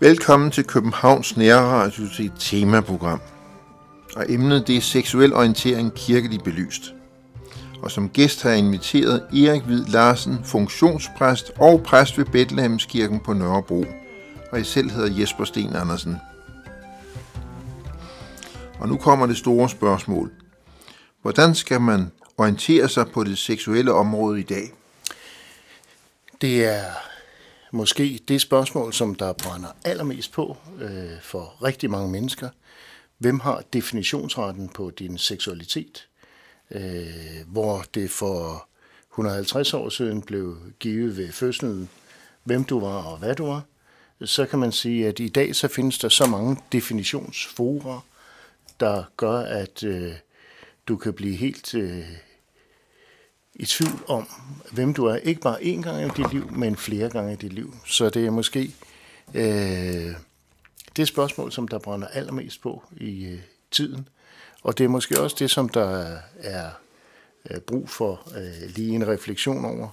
Velkommen 0.00 0.50
til 0.50 0.64
Københavns 0.64 1.36
Nærradios 1.36 2.20
et 2.20 2.32
temaprogram. 2.38 3.20
Og 4.16 4.24
emnet 4.28 4.66
det 4.66 4.76
er 4.76 4.80
seksuel 4.80 5.34
orientering 5.34 5.94
kirkeligt 5.94 6.44
belyst. 6.44 6.94
Og 7.82 7.90
som 7.90 8.08
gæst 8.08 8.42
har 8.42 8.50
jeg 8.50 8.58
inviteret 8.58 9.22
Erik 9.32 9.62
Hvid 9.62 9.84
Larsen, 9.84 10.38
funktionspræst 10.44 11.52
og 11.56 11.82
præst 11.82 12.18
ved 12.18 12.24
Bethlehemskirken 12.24 13.20
på 13.20 13.32
Nørrebro. 13.32 13.84
Og 14.52 14.58
jeg 14.58 14.66
selv 14.66 14.90
hedder 14.90 15.20
Jesper 15.20 15.44
Sten 15.44 15.76
Andersen. 15.76 16.16
Og 18.84 18.90
nu 18.90 18.96
kommer 18.96 19.26
det 19.26 19.36
store 19.36 19.68
spørgsmål. 19.68 20.32
Hvordan 21.22 21.54
skal 21.54 21.80
man 21.80 22.10
orientere 22.36 22.88
sig 22.88 23.06
på 23.12 23.24
det 23.24 23.38
seksuelle 23.38 23.92
område 23.92 24.40
i 24.40 24.42
dag? 24.42 24.72
Det 26.40 26.64
er 26.64 26.84
måske 27.72 28.20
det 28.28 28.40
spørgsmål, 28.40 28.92
som 28.92 29.14
der 29.14 29.32
brænder 29.32 29.68
allermest 29.84 30.32
på 30.32 30.56
øh, 30.80 31.20
for 31.22 31.62
rigtig 31.62 31.90
mange 31.90 32.08
mennesker. 32.10 32.48
Hvem 33.18 33.40
har 33.40 33.62
definitionsretten 33.72 34.68
på 34.68 34.90
din 34.90 35.18
seksualitet? 35.18 36.08
Øh, 36.70 37.06
hvor 37.46 37.84
det 37.94 38.10
for 38.10 38.68
150 39.12 39.74
år 39.74 39.88
siden 39.88 40.22
blev 40.22 40.56
givet 40.78 41.16
ved 41.16 41.32
fødslen, 41.32 41.88
hvem 42.42 42.64
du 42.64 42.80
var 42.80 43.02
og 43.02 43.18
hvad 43.18 43.34
du 43.34 43.46
var, 43.46 43.62
så 44.24 44.46
kan 44.46 44.58
man 44.58 44.72
sige, 44.72 45.08
at 45.08 45.20
i 45.20 45.28
dag 45.28 45.56
så 45.56 45.68
findes 45.68 45.98
der 45.98 46.08
så 46.08 46.26
mange 46.26 46.56
definitionsfora, 46.72 48.00
der 48.80 49.04
gør, 49.16 49.38
at 49.38 49.82
øh, 49.82 50.12
du 50.88 50.96
kan 50.96 51.12
blive 51.12 51.36
helt 51.36 51.74
øh, 51.74 52.04
i 53.54 53.64
tvivl 53.64 54.04
om, 54.08 54.28
hvem 54.72 54.94
du 54.94 55.04
er. 55.06 55.16
Ikke 55.16 55.40
bare 55.40 55.60
én 55.60 55.82
gang 55.82 56.06
i 56.06 56.22
dit 56.22 56.32
liv, 56.32 56.52
men 56.52 56.76
flere 56.76 57.10
gange 57.10 57.32
i 57.32 57.36
dit 57.36 57.52
liv. 57.52 57.74
Så 57.86 58.10
det 58.10 58.26
er 58.26 58.30
måske 58.30 58.74
øh, 59.34 60.14
det 60.96 61.08
spørgsmål, 61.08 61.52
som 61.52 61.68
der 61.68 61.78
brænder 61.78 62.08
allermest 62.08 62.62
på 62.62 62.82
i 62.96 63.24
øh, 63.24 63.40
tiden. 63.70 64.08
Og 64.62 64.78
det 64.78 64.84
er 64.84 64.88
måske 64.88 65.20
også 65.20 65.36
det, 65.38 65.50
som 65.50 65.68
der 65.68 66.18
er 66.38 66.70
øh, 67.50 67.60
brug 67.60 67.88
for 67.88 68.32
øh, 68.36 68.70
lige 68.74 68.94
en 68.94 69.08
refleksion 69.08 69.64
over. 69.64 69.88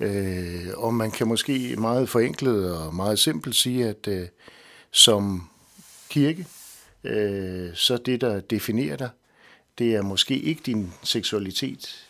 Øh, 0.00 0.66
og 0.76 0.94
man 0.94 1.10
kan 1.10 1.28
måske 1.28 1.76
meget 1.78 2.08
forenklet 2.08 2.76
og 2.78 2.94
meget 2.94 3.18
simpelt 3.18 3.56
sige, 3.56 3.88
at 3.88 4.08
øh, 4.08 4.28
som 4.90 5.48
kirke, 6.08 6.46
øh, 7.04 7.74
så 7.74 7.96
det, 7.96 8.20
der 8.20 8.40
definerer 8.40 8.96
dig, 8.96 9.10
det 9.78 9.94
er 9.94 10.02
måske 10.02 10.38
ikke 10.38 10.62
din 10.66 10.92
seksualitet 11.02 12.08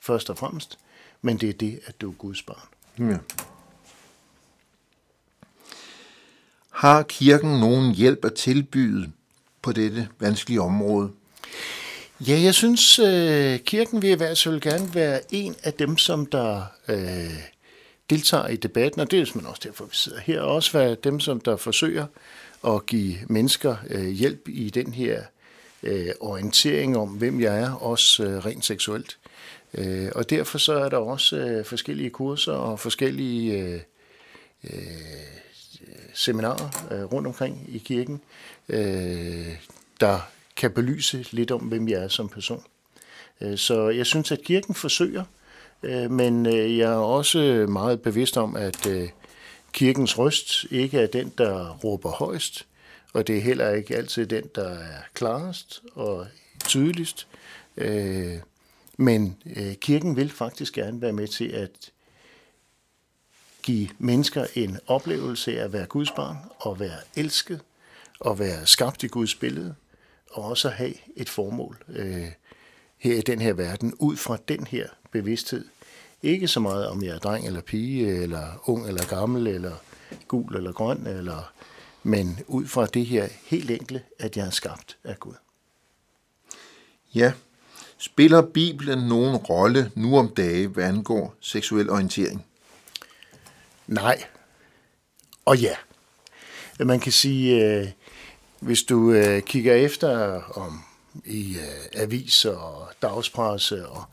først 0.00 0.30
og 0.30 0.38
fremmest, 0.38 0.78
men 1.22 1.36
det 1.36 1.48
er 1.48 1.52
det, 1.52 1.80
at 1.86 2.00
du 2.00 2.10
er 2.10 2.14
Guds 2.14 2.42
barn. 2.42 2.68
Ja. 2.98 3.18
Har 6.70 7.02
kirken 7.02 7.60
nogen 7.60 7.94
hjælp 7.94 8.24
at 8.24 8.34
tilbyde 8.34 9.12
på 9.62 9.72
dette 9.72 10.08
vanskelige 10.18 10.60
område? 10.60 11.10
Ja, 12.20 12.40
jeg 12.40 12.54
synes, 12.54 12.98
øh, 12.98 13.58
kirken 13.58 14.02
vil 14.02 14.10
i 14.10 14.14
hvert 14.14 14.42
fald 14.42 14.60
gerne 14.60 14.94
være 14.94 15.20
en 15.30 15.54
af 15.62 15.72
dem, 15.72 15.98
som 15.98 16.26
der 16.26 16.62
øh, 16.88 17.34
deltager 18.10 18.48
i 18.48 18.56
debatten, 18.56 19.00
og 19.00 19.10
det 19.10 19.20
er 19.20 19.32
man 19.34 19.46
også 19.46 19.60
derfor, 19.64 19.84
vi 19.84 19.90
sidder 19.92 20.20
her, 20.20 20.40
og 20.40 20.54
også 20.54 20.78
være 20.78 20.96
dem, 21.04 21.20
som 21.20 21.40
der 21.40 21.56
forsøger 21.56 22.06
at 22.66 22.86
give 22.86 23.14
mennesker 23.28 23.76
øh, 23.90 24.06
hjælp 24.06 24.48
i 24.48 24.70
den 24.70 24.92
her 24.92 25.22
øh, 25.82 26.10
orientering 26.20 26.96
om, 26.96 27.08
hvem 27.08 27.40
jeg 27.40 27.60
er, 27.60 27.72
også 27.72 28.24
øh, 28.24 28.46
rent 28.46 28.64
seksuelt. 28.64 29.18
Øh, 29.74 30.08
og 30.14 30.30
derfor 30.30 30.58
så 30.58 30.74
er 30.74 30.88
der 30.88 30.96
også 30.96 31.36
øh, 31.36 31.64
forskellige 31.64 32.10
kurser 32.10 32.52
og 32.52 32.80
forskellige 32.80 33.58
øh, 33.58 33.80
øh, 34.64 34.70
seminarer 36.14 36.86
øh, 36.90 37.04
rundt 37.04 37.26
omkring 37.26 37.64
i 37.68 37.78
kirken, 37.78 38.20
øh, 38.68 39.56
der 40.00 40.18
kan 40.56 40.70
belyse 40.70 41.26
lidt 41.30 41.50
om, 41.50 41.60
hvem 41.60 41.88
jeg 41.88 42.04
er 42.04 42.08
som 42.08 42.28
person. 42.28 42.62
Øh, 43.40 43.58
så 43.58 43.88
jeg 43.88 44.06
synes, 44.06 44.32
at 44.32 44.42
kirken 44.42 44.74
forsøger, 44.74 45.24
øh, 45.82 46.10
men 46.10 46.46
øh, 46.46 46.78
jeg 46.78 46.92
er 46.92 46.96
også 46.96 47.66
meget 47.68 48.02
bevidst 48.02 48.36
om, 48.36 48.56
at 48.56 48.86
øh, 48.86 49.08
kirkens 49.74 50.18
røst 50.18 50.64
ikke 50.70 50.98
er 50.98 51.06
den, 51.06 51.32
der 51.38 51.70
råber 51.70 52.10
højst, 52.10 52.66
og 53.12 53.26
det 53.26 53.36
er 53.36 53.40
heller 53.40 53.70
ikke 53.70 53.96
altid 53.96 54.26
den, 54.26 54.44
der 54.54 54.68
er 54.68 55.00
klarest 55.14 55.82
og 55.94 56.26
tydeligst. 56.64 57.26
Øh, 57.76 58.38
men 58.96 59.36
øh, 59.56 59.74
kirken 59.74 60.16
vil 60.16 60.30
faktisk 60.30 60.72
gerne 60.74 61.00
være 61.00 61.12
med 61.12 61.28
til 61.28 61.48
at 61.48 61.90
give 63.62 63.88
mennesker 63.98 64.46
en 64.54 64.78
oplevelse 64.86 65.60
af 65.60 65.64
at 65.64 65.72
være 65.72 65.86
Guds 65.86 66.10
barn, 66.10 66.36
og 66.58 66.80
være 66.80 66.98
elsket, 67.16 67.60
og 68.20 68.38
være 68.38 68.66
skabt 68.66 69.02
i 69.02 69.06
Guds 69.06 69.34
billede, 69.34 69.74
og 70.30 70.44
også 70.44 70.68
have 70.68 70.94
et 71.16 71.28
formål 71.28 71.84
øh, 71.88 72.28
her 72.98 73.16
i 73.16 73.20
den 73.20 73.40
her 73.40 73.52
verden, 73.52 73.94
ud 73.98 74.16
fra 74.16 74.38
den 74.48 74.66
her 74.66 74.88
bevidsthed. 75.10 75.64
Ikke 76.24 76.48
så 76.48 76.60
meget 76.60 76.88
om 76.88 77.02
jeg 77.02 77.14
er 77.14 77.18
dreng 77.18 77.46
eller 77.46 77.60
pige, 77.60 78.22
eller 78.22 78.62
ung 78.64 78.88
eller 78.88 79.06
gammel, 79.06 79.46
eller 79.46 79.72
gul 80.28 80.56
eller 80.56 80.72
grøn, 80.72 81.06
eller, 81.06 81.52
men 82.02 82.38
ud 82.46 82.66
fra 82.66 82.86
det 82.86 83.06
her 83.06 83.28
helt 83.46 83.70
enkle, 83.70 84.02
at 84.18 84.36
jeg 84.36 84.46
er 84.46 84.50
skabt 84.50 84.96
af 85.04 85.20
Gud. 85.20 85.34
Ja, 87.14 87.32
Spiller 87.98 88.42
Bibelen 88.42 88.98
nogen 88.98 89.36
rolle 89.36 89.90
nu 89.94 90.18
om 90.18 90.28
dage, 90.28 90.66
hvad 90.66 90.84
angår 90.84 91.34
seksuel 91.40 91.90
orientering? 91.90 92.46
Nej. 93.86 94.24
Og 95.44 95.58
ja. 95.58 95.74
Man 96.80 97.00
kan 97.00 97.12
sige, 97.12 97.64
øh, 97.64 97.88
hvis 98.60 98.82
du 98.82 99.12
øh, 99.12 99.42
kigger 99.42 99.74
efter 99.74 100.42
om 100.58 100.80
i 101.24 101.56
øh, 101.56 102.02
aviser 102.02 102.56
og 102.56 102.88
dagspresse, 103.02 103.88
og 103.88 104.04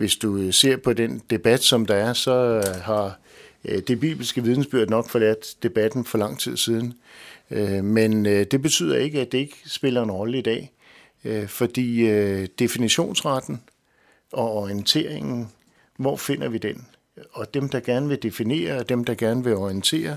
hvis 0.00 0.16
du 0.16 0.36
øh, 0.36 0.52
ser 0.52 0.76
på 0.76 0.92
den 0.92 1.22
debat, 1.30 1.62
som 1.62 1.86
der 1.86 1.94
er, 1.94 2.12
så 2.12 2.32
øh, 2.32 2.82
har 2.82 3.18
øh, 3.64 3.82
det 3.88 4.00
bibelske 4.00 4.42
vidensbyrd 4.42 4.88
nok 4.88 5.08
forladt 5.08 5.62
debatten 5.62 6.04
for 6.04 6.18
lang 6.18 6.38
tid 6.38 6.56
siden. 6.56 6.94
Men 7.82 8.24
det 8.24 8.62
betyder 8.62 8.96
ikke, 8.96 9.20
at 9.20 9.32
det 9.32 9.38
ikke 9.38 9.56
spiller 9.66 10.02
en 10.02 10.10
rolle 10.10 10.38
i 10.38 10.42
dag 10.42 10.72
fordi 11.46 12.06
definitionsretten 12.46 13.62
og 14.32 14.52
orienteringen, 14.52 15.48
hvor 15.96 16.16
finder 16.16 16.48
vi 16.48 16.58
den? 16.58 16.86
Og 17.32 17.54
dem, 17.54 17.68
der 17.68 17.80
gerne 17.80 18.08
vil 18.08 18.22
definere, 18.22 18.78
og 18.78 18.88
dem, 18.88 19.04
der 19.04 19.14
gerne 19.14 19.44
vil 19.44 19.54
orientere, 19.54 20.16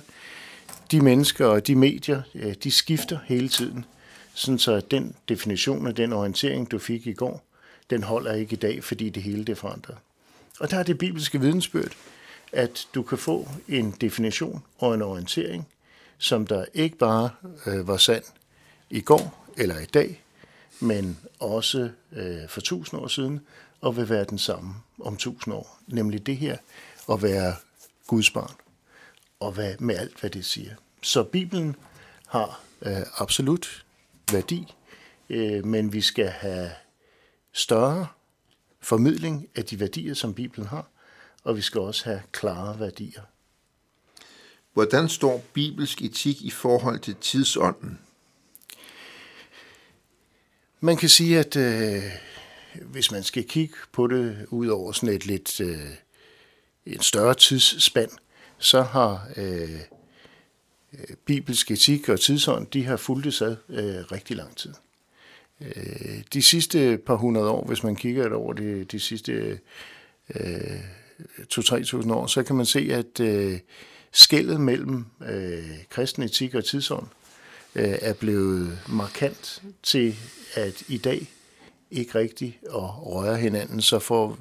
de 0.92 1.02
mennesker 1.02 1.46
og 1.46 1.68
de 1.68 1.76
medier, 1.76 2.22
de 2.64 2.72
skifter 2.72 3.20
hele 3.26 3.50
tiden. 3.50 3.86
Sådan 4.34 4.60
så 4.60 4.80
den 4.80 5.16
definition 5.30 5.88
og 5.88 5.98
den 5.98 6.14
orientering, 6.14 6.72
du 6.72 6.80
fik 6.80 7.08
i 7.08 7.14
går, 7.14 7.53
den 7.94 8.04
holder 8.04 8.34
ikke 8.34 8.54
i 8.54 8.60
dag, 8.60 8.84
fordi 8.84 9.10
det 9.10 9.24
hele 9.24 9.44
det 9.44 9.58
forandret. 9.58 9.98
Og 10.60 10.72
der 10.72 10.78
er 10.78 10.84
det 10.84 10.98
bibelske 10.98 11.40
vidensbyrd, 11.40 11.92
at 12.52 12.88
du 12.96 13.04
kan 13.04 13.18
få 13.18 13.50
en 13.68 13.92
definition 13.92 14.64
og 14.78 14.94
en 14.94 15.02
orientering, 15.02 15.68
som 16.18 16.48
der 16.48 16.66
ikke 16.74 16.98
bare 16.98 17.30
øh, 17.66 17.88
var 17.88 17.98
sand 17.98 18.24
i 18.90 19.02
går 19.02 19.46
eller 19.58 19.80
i 19.80 19.86
dag, 19.86 20.24
men 20.80 21.20
også 21.40 21.90
øh, 22.12 22.50
for 22.50 22.62
tusind 22.62 23.02
år 23.02 23.08
siden, 23.08 23.42
og 23.82 23.98
vil 23.98 24.10
være 24.10 24.24
den 24.24 24.38
samme 24.38 24.76
om 25.00 25.18
tusind 25.18 25.54
år. 25.54 25.80
Nemlig 25.88 26.26
det 26.26 26.38
her, 26.38 26.58
at 27.12 27.24
være 27.24 27.56
Guds 28.08 28.32
barn, 28.32 28.56
og 29.40 29.52
hvad, 29.52 29.76
med 29.80 29.96
alt, 29.96 30.20
hvad 30.20 30.30
det 30.30 30.46
siger. 30.46 30.76
Så 31.02 31.24
Bibelen 31.24 31.76
har 32.28 32.62
øh, 32.82 33.02
absolut 33.18 33.86
værdi, 34.32 34.74
øh, 35.30 35.66
men 35.66 35.94
vi 35.94 36.02
skal 36.02 36.28
have 36.28 36.70
større 37.54 38.08
formidling 38.82 39.48
af 39.56 39.66
de 39.66 39.80
værdier, 39.80 40.14
som 40.14 40.34
Bibelen 40.34 40.68
har, 40.68 40.88
og 41.44 41.56
vi 41.56 41.62
skal 41.62 41.82
også 41.82 42.06
have 42.06 42.22
klare 42.32 42.80
værdier. 42.80 43.22
Hvordan 44.74 45.10
står 45.10 45.44
bibelsk 45.54 46.02
etik 46.02 46.42
i 46.42 46.50
forhold 46.50 47.00
til 47.00 47.16
tidsånden? 47.16 48.00
Man 50.80 50.98
kan 50.98 51.10
sige, 51.10 51.40
at 51.40 51.56
øh, 51.56 52.04
hvis 52.82 53.12
man 53.12 53.24
skal 53.24 53.44
kigge 53.44 53.76
på 53.92 54.08
det 54.08 54.46
ud 54.50 54.68
over 54.68 54.92
sådan 54.92 55.16
et 55.16 55.26
lidt 55.26 55.62
øh, 55.62 55.96
en 56.86 57.02
større 57.02 57.34
tidsspand, 57.34 58.12
så 58.58 58.82
har 58.82 59.28
øh, 59.38 59.80
bibelsk 61.26 61.72
etik 61.72 62.10
og 62.10 62.20
tidsånd, 62.20 62.68
de 62.68 62.86
har 62.86 62.98
fulgt 62.98 63.42
ad 63.42 63.56
øh, 63.70 64.12
rigtig 64.12 64.36
lang 64.36 64.58
tid. 64.58 64.74
Øh, 65.62 66.24
de 66.34 66.42
sidste 66.42 66.98
par 67.06 67.16
hundrede 67.16 67.50
år, 67.50 67.66
hvis 67.66 67.84
man 67.84 67.96
kigger 67.96 68.36
over 68.36 68.54
de, 68.54 68.84
de 68.84 69.00
sidste 69.00 69.60
øh, 70.36 70.80
2-3.000 71.54 72.14
år, 72.14 72.28
så 72.28 72.44
kan 72.44 72.56
man 72.56 72.66
se, 72.66 72.90
at 72.92 73.20
øh, 73.20 73.60
skældet 74.12 74.62
mellem 74.62 75.06
øh, 75.26 75.70
kristen 75.90 76.24
etik 76.24 76.56
og 76.56 76.66
tidsånd 76.66 77.08
øh, 77.76 77.98
er 78.02 78.14
blevet 78.14 78.80
markant 78.90 79.64
til, 79.84 80.16
at 80.54 80.84
i 80.88 80.98
dag 80.98 81.28
ikke 81.92 82.20
rigtigt 82.20 82.58
at 82.66 83.06
røre 83.06 83.38
hinanden, 83.38 83.82
så 83.82 84.00
for, 84.00 84.40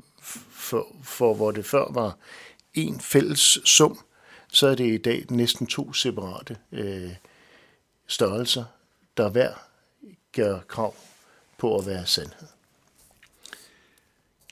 for, 0.50 0.86
for 1.04 1.34
hvor 1.34 1.50
det 1.50 1.66
før 1.66 1.92
var 1.92 2.16
en 2.74 3.00
fælles 3.00 3.58
sum, 3.64 3.98
så 4.48 4.66
er 4.66 4.74
det 4.74 4.94
i 4.94 4.98
dag 4.98 5.24
næsten 5.30 5.66
to 5.66 5.92
separate 5.92 6.56
øh, 6.72 7.10
størrelser, 8.06 8.64
der 9.16 9.28
hver 9.28 9.52
gør 10.32 10.60
krav 10.68 10.94
på 11.58 11.78
at 11.78 11.86
være 11.86 12.06
sandhed. 12.06 12.48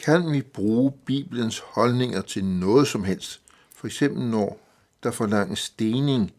Kan 0.05 0.33
vi 0.33 0.43
bruge 0.43 0.93
Bibelens 1.07 1.59
holdninger 1.59 2.23
til 2.23 2.45
noget 2.45 2.89
som 2.89 3.05
helst? 3.05 3.41
For 3.77 3.87
eksempel 3.87 4.23
når 4.23 4.61
der 5.03 5.11
forlanges 5.11 5.59
stening 5.59 6.33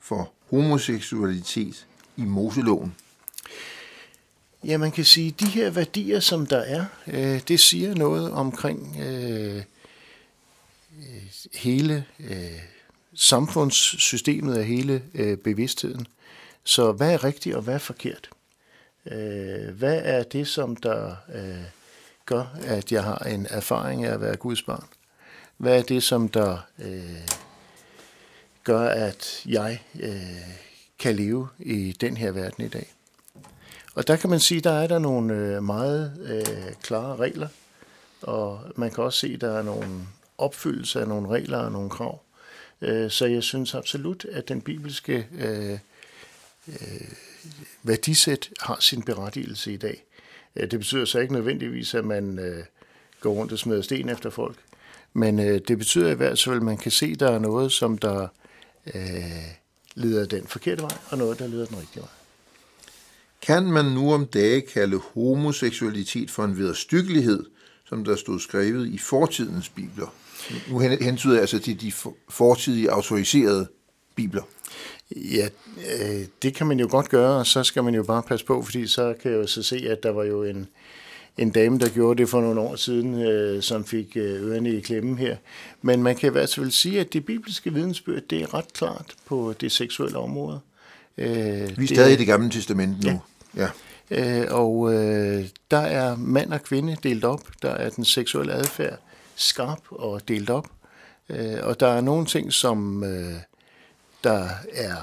for 0.00 0.32
homoseksualitet 0.50 1.86
i 2.16 2.24
Moseloven. 2.24 2.96
Ja, 4.64 4.78
man 4.78 4.90
kan 4.90 5.04
sige, 5.04 5.28
at 5.28 5.40
de 5.40 5.46
her 5.46 5.70
værdier, 5.70 6.20
som 6.20 6.46
der 6.46 6.58
er, 6.58 6.84
øh, 7.06 7.40
det 7.48 7.60
siger 7.60 7.94
noget 7.94 8.32
omkring 8.32 8.96
øh, 9.00 9.56
øh 9.56 9.62
hele 11.54 12.04
øh, 12.20 12.60
samfundssystemet 13.14 14.58
og 14.58 14.64
hele 14.64 15.02
øh, 15.14 15.36
bevidstheden. 15.36 16.06
Så 16.64 16.92
hvad 16.92 17.12
er 17.12 17.24
rigtigt 17.24 17.56
og 17.56 17.62
hvad 17.62 17.74
er 17.74 17.78
forkert? 17.78 18.30
Øh, 19.06 19.78
hvad 19.78 20.00
er 20.04 20.22
det, 20.22 20.48
som 20.48 20.76
der 20.76 21.16
øh, 21.34 21.64
gør, 22.26 22.56
at 22.66 22.92
jeg 22.92 23.04
har 23.04 23.18
en 23.18 23.46
erfaring 23.50 24.04
af 24.04 24.12
at 24.12 24.20
være 24.20 24.36
Guds 24.36 24.62
barn? 24.62 24.86
Hvad 25.56 25.78
er 25.78 25.82
det, 25.82 26.02
som 26.02 26.28
der 26.28 26.66
øh, 26.78 27.28
gør, 28.64 28.80
at 28.80 29.42
jeg 29.46 29.82
øh, 30.00 30.56
kan 30.98 31.16
leve 31.16 31.48
i 31.58 31.96
den 32.00 32.16
her 32.16 32.30
verden 32.30 32.64
i 32.64 32.68
dag? 32.68 32.92
Og 33.94 34.06
der 34.06 34.16
kan 34.16 34.30
man 34.30 34.40
sige, 34.40 34.60
der 34.60 34.72
er 34.72 34.86
der 34.86 34.98
nogle 34.98 35.34
øh, 35.34 35.62
meget 35.62 36.20
øh, 36.22 36.74
klare 36.82 37.16
regler, 37.16 37.48
og 38.22 38.60
man 38.76 38.90
kan 38.90 39.04
også 39.04 39.18
se, 39.18 39.32
at 39.34 39.40
der 39.40 39.58
er 39.58 39.62
nogle 39.62 40.06
opfyldelse 40.38 41.00
af 41.00 41.08
nogle 41.08 41.28
regler 41.28 41.58
og 41.58 41.72
nogle 41.72 41.90
krav. 41.90 42.20
Øh, 42.80 43.10
så 43.10 43.26
jeg 43.26 43.42
synes 43.42 43.74
absolut, 43.74 44.24
at 44.24 44.48
den 44.48 44.60
bibelske 44.60 45.26
øh, 45.38 45.78
øh, 46.68 47.08
værdisæt 47.82 48.50
har 48.60 48.76
sin 48.80 49.02
berettigelse 49.02 49.72
i 49.72 49.76
dag. 49.76 50.04
Øh, 50.56 50.70
det 50.70 50.78
betyder 50.78 51.04
så 51.04 51.18
ikke 51.18 51.32
nødvendigvis, 51.32 51.94
at 51.94 52.04
man 52.04 52.38
øh, 52.38 52.64
går 53.20 53.32
rundt 53.32 53.52
og 53.52 53.58
smider 53.58 53.82
sten 53.82 54.08
efter 54.08 54.30
folk. 54.30 54.56
Men 55.12 55.38
øh, 55.38 55.60
det 55.68 55.78
betyder 55.78 56.10
i 56.10 56.14
hvert 56.14 56.42
fald, 56.42 56.56
at 56.56 56.62
man 56.62 56.78
kan 56.78 56.90
se, 56.90 57.06
at 57.06 57.20
der 57.20 57.30
er 57.30 57.38
noget, 57.38 57.72
som 57.72 57.98
der 57.98 58.28
øh, 58.94 59.02
leder 59.94 60.26
den 60.26 60.46
forkerte 60.46 60.82
vej, 60.82 60.96
og 61.10 61.18
noget, 61.18 61.38
der 61.38 61.46
leder 61.46 61.66
den 61.66 61.78
rigtige 61.78 62.00
vej. 62.00 62.10
Kan 63.42 63.64
man 63.64 63.84
nu 63.84 64.12
om 64.12 64.26
dage 64.26 64.60
kalde 64.60 64.98
homoseksualitet 65.14 66.30
for 66.30 66.44
en 66.44 66.58
vederstyggelighed, 66.58 67.44
som 67.84 68.04
der 68.04 68.16
stod 68.16 68.40
skrevet 68.40 68.88
i 68.88 68.98
fortidens 68.98 69.68
bibler? 69.68 70.14
Nu 70.70 70.78
hentyder 70.78 71.32
jeg 71.32 71.40
altså 71.40 71.58
til 71.58 71.80
de 71.80 71.92
fortidige 72.28 72.90
autoriserede 72.90 73.68
bibler. 74.14 74.42
Ja, 75.16 75.48
øh, 75.76 76.24
det 76.42 76.54
kan 76.54 76.66
man 76.66 76.80
jo 76.80 76.88
godt 76.90 77.08
gøre, 77.08 77.36
og 77.36 77.46
så 77.46 77.62
skal 77.62 77.84
man 77.84 77.94
jo 77.94 78.02
bare 78.02 78.22
passe 78.22 78.46
på, 78.46 78.62
fordi 78.62 78.86
så 78.86 79.14
kan 79.22 79.30
jeg 79.30 79.38
jo 79.38 79.46
så 79.46 79.62
se, 79.62 79.76
at 79.88 80.02
der 80.02 80.10
var 80.10 80.24
jo 80.24 80.42
en, 80.44 80.66
en 81.38 81.50
dame, 81.50 81.78
der 81.78 81.88
gjorde 81.88 82.22
det 82.22 82.28
for 82.28 82.40
nogle 82.40 82.60
år 82.60 82.76
siden, 82.76 83.22
øh, 83.22 83.62
som 83.62 83.84
fik 83.84 84.16
øh, 84.16 84.42
ørerne 84.42 84.70
i 84.70 84.80
klemmen 84.80 85.18
her. 85.18 85.36
Men 85.82 86.02
man 86.02 86.16
kan 86.16 86.28
i 86.28 86.32
hvert 86.32 86.54
fald 86.54 86.70
sige, 86.70 87.00
at 87.00 87.12
det 87.12 87.24
bibelske 87.24 87.74
vidensbyrd, 87.74 88.22
det 88.30 88.42
er 88.42 88.54
ret 88.54 88.72
klart 88.72 89.14
på 89.26 89.54
det 89.60 89.72
seksuelle 89.72 90.18
område. 90.18 90.60
Øh, 91.18 91.78
Vi 91.78 91.84
er 91.84 91.94
stadig 91.94 92.12
i 92.12 92.16
det 92.16 92.26
gamle 92.26 92.50
testament 92.50 93.04
nu. 93.04 93.20
Ja. 93.56 93.62
ja. 93.62 93.68
Øh, 94.10 94.46
og 94.50 94.94
øh, 94.94 95.44
der 95.70 95.78
er 95.78 96.16
mand 96.16 96.52
og 96.52 96.62
kvinde 96.62 96.96
delt 97.02 97.24
op. 97.24 97.42
Der 97.62 97.70
er 97.70 97.90
den 97.90 98.04
seksuelle 98.04 98.52
adfærd 98.52 98.98
skarp 99.36 99.80
og 99.90 100.28
delt 100.28 100.50
op. 100.50 100.66
Øh, 101.28 101.56
og 101.62 101.80
der 101.80 101.86
er 101.86 102.00
nogle 102.00 102.26
ting, 102.26 102.52
som 102.52 103.04
øh, 103.04 103.34
der 104.24 104.48
er 104.72 104.96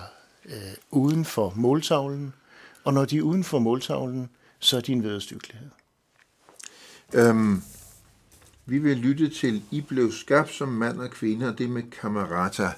øh, 0.46 0.74
uden 0.92 1.26
for 1.26 1.54
måltavlen, 1.56 2.34
og 2.84 2.94
når 2.94 3.06
de 3.06 3.18
er 3.18 3.22
uden 3.22 3.44
for 3.44 3.60
måltavlen, 3.60 4.30
så 4.60 4.78
er 4.78 4.82
de 4.82 4.92
en 4.92 5.04
vederstykkelighed. 5.04 5.70
Øhm, 7.14 7.62
vi 8.66 8.78
vil 8.78 8.98
lytte 8.98 9.30
til 9.30 9.64
I 9.72 9.82
blev 9.82 10.12
skabt 10.12 10.54
som 10.54 10.70
mand 10.70 11.02
og 11.02 11.10
kvinde, 11.10 11.48
og 11.48 11.58
det 11.58 11.70
med 11.70 11.84
kamerata. 11.92 12.72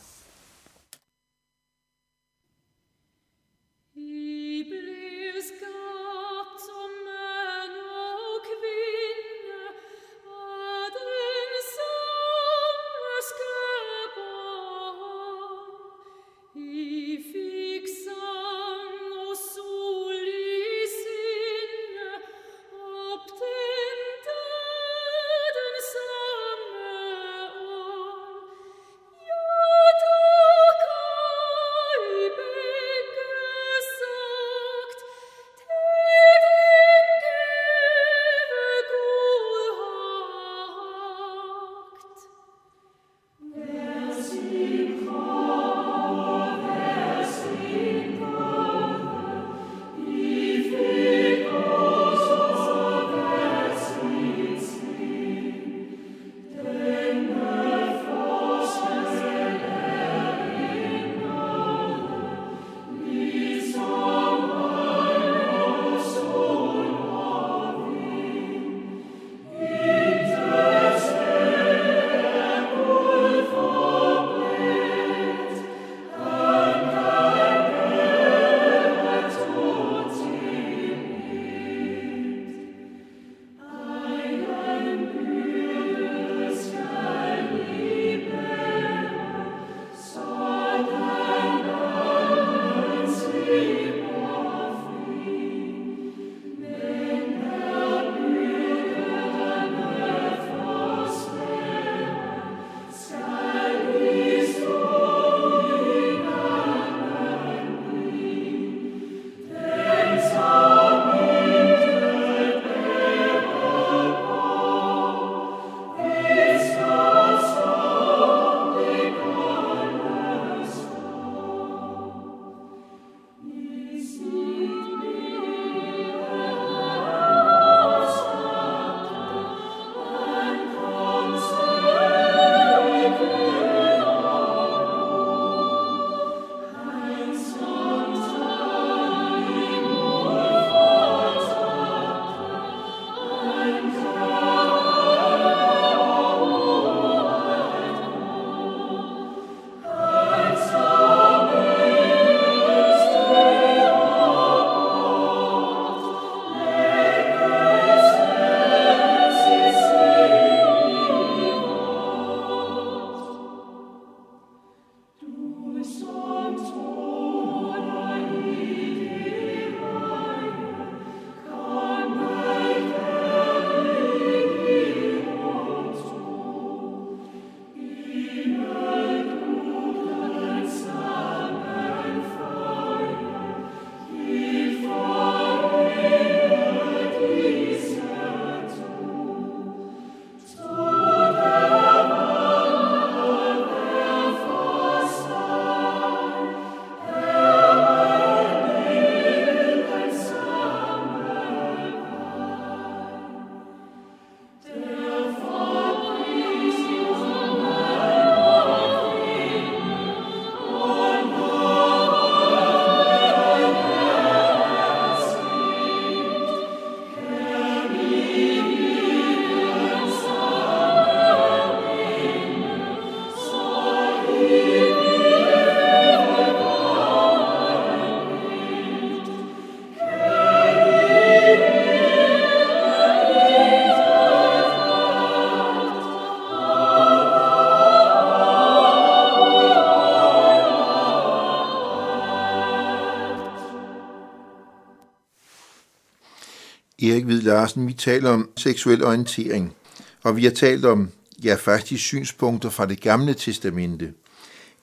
Erik 247.01 247.23
Hvid 247.23 247.41
Larsen, 247.41 247.87
vi 247.87 247.93
taler 247.93 248.29
om 248.29 248.49
seksuel 248.57 249.03
orientering, 249.03 249.75
og 250.23 250.37
vi 250.37 250.43
har 250.43 250.51
talt 250.51 250.85
om, 250.85 251.11
ja 251.43 251.55
faktisk 251.55 252.03
synspunkter 252.05 252.69
fra 252.69 252.85
det 252.85 253.01
gamle 253.01 253.33
testamente. 253.33 254.13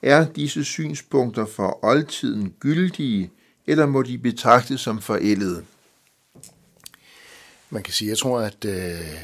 Er 0.01 0.25
disse 0.25 0.63
synspunkter 0.63 1.45
for 1.45 1.85
oldtiden 1.85 2.53
gyldige, 2.59 3.31
eller 3.67 3.85
må 3.85 4.01
de 4.01 4.17
betragtes 4.17 4.81
som 4.81 5.01
forældede? 5.01 5.65
Man 7.69 7.83
kan 7.83 7.93
sige, 7.93 8.09
jeg 8.09 8.17
tror, 8.17 8.39
at 8.39 8.65
øh, 8.65 9.17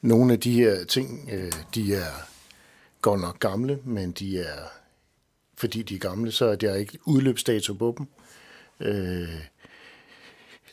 nogle 0.00 0.32
af 0.32 0.40
de 0.40 0.52
her 0.52 0.84
ting, 0.84 1.30
øh, 1.32 1.52
de 1.74 1.94
er 1.94 2.12
godt 3.02 3.20
nok 3.20 3.38
gamle, 3.40 3.78
men 3.84 4.12
de 4.12 4.38
er, 4.38 4.58
fordi 5.56 5.82
de 5.82 5.94
er 5.94 5.98
gamle, 5.98 6.32
så 6.32 6.44
er 6.44 6.56
der 6.56 6.74
ikke 6.74 6.98
udløbsdato 7.04 7.74
på 7.74 7.94
dem. 7.98 8.06
Øh, 8.80 9.28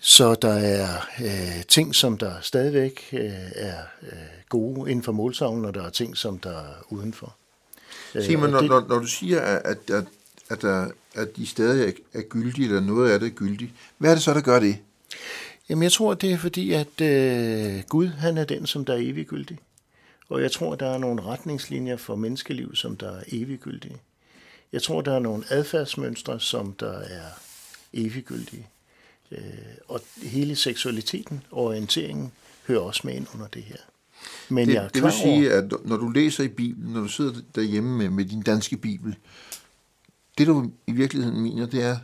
så 0.05 0.35
der 0.35 0.53
er 0.53 0.87
øh, 1.21 1.65
ting, 1.67 1.95
som 1.95 2.17
der 2.17 2.33
stadigvæk 2.41 3.09
øh, 3.13 3.31
er 3.55 3.77
øh, 4.01 4.09
gode 4.49 4.91
inden 4.91 5.03
for 5.03 5.11
målsavnen, 5.11 5.65
og 5.65 5.73
der 5.73 5.83
er 5.83 5.89
ting, 5.89 6.17
som 6.17 6.39
der 6.39 6.59
er 6.59 6.73
udenfor. 6.89 7.35
Øh, 8.15 8.23
Simon, 8.23 8.49
når, 8.49 8.59
det, 8.59 8.69
når, 8.69 8.85
når 8.87 8.99
du 8.99 9.07
siger, 9.07 9.41
at, 9.41 9.89
at, 9.89 10.05
at, 10.49 10.61
der, 10.61 10.87
at 11.13 11.35
de 11.35 11.47
stadig 11.47 11.87
er, 11.87 12.19
er 12.19 12.21
gyldige, 12.21 12.67
eller 12.67 12.79
noget 12.79 13.11
af 13.11 13.19
det 13.19 13.25
er 13.27 13.31
gyldigt, 13.31 13.71
hvad 13.97 14.09
er 14.09 14.15
det 14.15 14.23
så, 14.23 14.33
der 14.33 14.41
gør 14.41 14.59
det? 14.59 14.77
Jamen, 15.69 15.83
jeg 15.83 15.91
tror, 15.91 16.13
det 16.13 16.31
er 16.31 16.37
fordi, 16.37 16.73
at 16.73 17.01
øh, 17.01 17.83
Gud, 17.89 18.07
han 18.07 18.37
er 18.37 18.45
den, 18.45 18.65
som 18.65 18.85
der 18.85 18.93
er 18.93 19.01
eviggyldig. 19.01 19.57
Og 20.29 20.41
jeg 20.41 20.51
tror, 20.51 20.75
der 20.75 20.89
er 20.89 20.97
nogle 20.97 21.21
retningslinjer 21.21 21.97
for 21.97 22.15
menneskeliv, 22.15 22.75
som 22.75 22.97
der 22.97 23.11
er 23.11 23.23
eviggyldige. 23.27 23.97
Jeg 24.71 24.81
tror, 24.81 25.01
der 25.01 25.15
er 25.15 25.19
nogle 25.19 25.43
adfærdsmønstre, 25.49 26.39
som 26.39 26.73
der 26.73 26.99
er 26.99 27.27
eviggyldige. 27.93 28.67
Øh, 29.33 29.43
og 29.87 30.01
hele 30.21 30.55
seksualiteten 30.55 31.43
og 31.51 31.63
orienteringen 31.63 32.31
hører 32.67 32.81
også 32.81 33.01
med 33.03 33.13
ind 33.13 33.27
under 33.33 33.47
det 33.47 33.63
her. 33.63 33.77
Men 34.49 34.67
det, 34.67 34.73
jeg 34.73 34.83
er 34.83 34.87
det 34.87 35.03
vil 35.03 35.11
sige, 35.11 35.51
at 35.51 35.73
når 35.85 35.97
du 35.97 36.09
læser 36.09 36.43
i 36.43 36.47
Bibelen, 36.47 36.93
når 36.93 37.01
du 37.01 37.07
sidder 37.07 37.33
derhjemme 37.55 37.97
med, 37.97 38.09
med 38.09 38.25
din 38.25 38.41
danske 38.41 38.77
Bibel, 38.77 39.15
det 40.37 40.47
du 40.47 40.71
i 40.87 40.91
virkeligheden 40.91 41.41
mener, 41.41 41.65
det 41.65 41.83
er, 41.83 41.97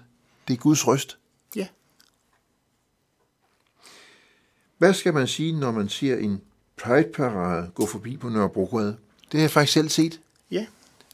det 0.47 0.53
er 0.53 0.57
Guds 0.57 0.87
røst. 0.87 1.17
Ja. 1.55 1.67
Hvad 4.77 4.93
skal 4.93 5.13
man 5.13 5.27
sige, 5.27 5.59
når 5.59 5.71
man 5.71 5.89
ser 5.89 6.17
en 6.17 6.41
Pride-parade 6.77 7.71
gå 7.75 7.85
forbi 7.85 8.17
på 8.17 8.29
Nørrebrogade? 8.29 8.97
Det 9.31 9.39
har 9.39 9.39
jeg 9.39 9.51
faktisk 9.51 9.73
selv 9.73 9.89
set. 9.89 10.19
Ja. 10.51 10.65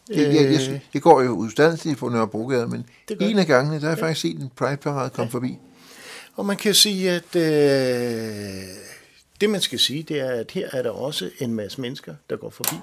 Jeg, 0.09 0.17
jeg, 0.17 0.35
jeg, 0.35 0.73
øh. 0.73 0.79
jeg 0.93 1.01
går 1.01 1.21
jo 1.21 1.31
udstandsligt 1.31 1.97
på 1.97 2.09
Nørrebrogade, 2.09 2.67
men 2.67 2.85
en 3.19 3.39
af 3.39 3.47
gangene, 3.47 3.75
der 3.75 3.81
har 3.81 3.89
jeg 3.89 3.97
ja. 3.97 4.03
faktisk 4.03 4.21
set 4.21 4.39
en 4.39 4.51
Pride-parade 4.55 5.09
komme 5.09 5.29
ja. 5.29 5.33
forbi. 5.33 5.57
Og 6.35 6.45
man 6.45 6.57
kan 6.57 6.73
sige, 6.73 7.11
at 7.11 7.35
øh, 7.35 8.63
det 9.41 9.49
man 9.49 9.61
skal 9.61 9.79
sige, 9.79 10.03
det 10.03 10.19
er, 10.19 10.29
at 10.29 10.51
her 10.51 10.69
er 10.71 10.81
der 10.81 10.89
også 10.89 11.31
en 11.39 11.53
masse 11.53 11.81
mennesker, 11.81 12.15
der 12.29 12.37
går 12.37 12.49
forbi. 12.49 12.75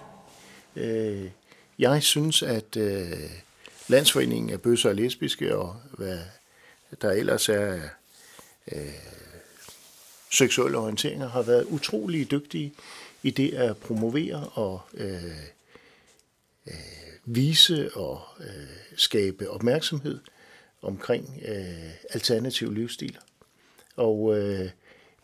Øh, 0.77 1.31
jeg 1.79 2.03
synes, 2.03 2.43
at 2.43 2.77
øh, 2.77 3.13
Landsforeningen 3.89 4.51
af 4.51 4.61
Bøsser 4.61 4.89
og 4.89 4.95
Lesbiske, 4.95 5.57
og 5.57 5.77
hvad 5.91 6.19
der 7.03 7.11
ellers 7.11 7.49
er 7.49 7.81
øh, 8.73 8.95
seksuelle 10.31 10.79
orienteringer, 10.79 11.29
har 11.29 11.43
været 11.43 11.65
utrolig 11.65 12.31
dygtige 12.31 12.73
i 13.23 13.31
det 13.31 13.55
at 13.55 13.77
promovere 13.77 14.49
og 14.49 14.81
øh, 14.95 15.25
øh, 16.67 16.75
vise 17.25 17.97
og 17.97 18.23
øh, 18.41 18.47
skabe 18.97 19.51
opmærksomhed 19.51 20.21
omkring 20.83 21.43
øh, 21.49 21.91
alternative 22.11 22.75
livsstiler. 22.75 23.21
Og 23.97 24.39
øh, 24.39 24.71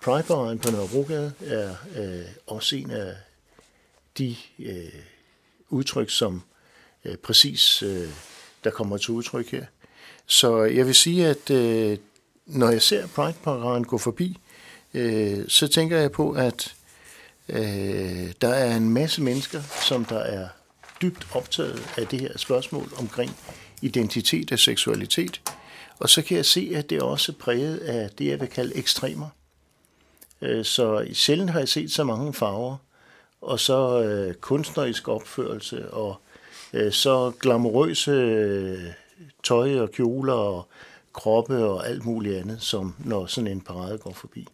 Pride 0.02 0.22
på 0.62 0.70
Nørrebrogade 0.70 1.32
er 1.46 1.75
øh, 1.96 2.26
også 2.46 2.76
en 2.76 2.90
af 2.90 3.14
de 4.18 4.37
øh, 4.58 5.00
udtryk, 5.68 6.10
som 6.10 6.42
øh, 7.04 7.16
præcis 7.16 7.82
øh, 7.82 8.08
der 8.64 8.70
kommer 8.70 8.96
til 8.96 9.10
udtryk 9.10 9.50
her. 9.50 9.64
Så 10.26 10.62
jeg 10.62 10.87
vil 10.87 10.94
sige, 10.94 11.26
at 11.26 11.50
øh, 11.50 11.98
når 12.46 12.70
jeg 12.70 12.82
ser 12.82 13.06
Pride-paraden 13.06 13.84
gå 13.84 13.98
forbi, 13.98 14.38
øh, 14.94 15.48
så 15.48 15.68
tænker 15.68 15.98
jeg 15.98 16.12
på, 16.12 16.30
at 16.30 16.75
øh, 17.48 18.32
der 18.40 18.48
er 18.48 18.76
en 18.76 18.90
masse 18.90 19.22
mennesker, 19.22 19.62
som 19.82 20.04
der 20.04 20.18
er 20.18 20.48
dybt 21.02 21.26
optaget 21.34 21.82
af 21.96 22.06
det 22.06 22.20
her 22.20 22.38
spørgsmål 22.38 22.92
omkring 22.98 23.37
identitet 23.82 24.52
og 24.52 24.58
seksualitet. 24.58 25.40
Og 25.99 26.09
så 26.09 26.23
kan 26.23 26.37
jeg 26.37 26.45
se, 26.45 26.73
at 26.75 26.90
det 26.90 26.99
er 26.99 27.02
også 27.02 27.33
præget 27.33 27.78
af 27.78 28.11
det, 28.11 28.26
jeg 28.26 28.40
vil 28.40 28.49
kalde 28.49 28.76
ekstremer. 28.76 29.28
Øh, 30.43 30.64
så 30.64 31.09
sjældent 31.12 31.50
har 31.50 31.59
jeg 31.59 31.69
set 31.69 31.93
så 31.93 32.05
mange 32.05 32.35
farver, 32.35 32.76
og 33.40 33.61
så 33.61 34.02
øh, 34.02 34.35
kunstnerisk 34.35 35.09
opførelse, 35.09 35.90
og 35.90 36.21
øh, 36.73 36.93
så 36.93 37.33
glamourøse 37.40 38.11
øh, 38.11 38.83
tøj 39.45 39.78
og 39.81 39.90
kjoler 39.90 40.33
og 40.33 40.69
kroppe 41.12 41.64
og 41.64 41.88
alt 41.88 42.05
muligt 42.05 42.37
andet, 42.37 42.62
som 42.62 42.95
når 42.99 43.26
sådan 43.26 43.50
en 43.50 43.61
parade 43.61 43.99
går 43.99 44.12
forbi. 44.12 44.49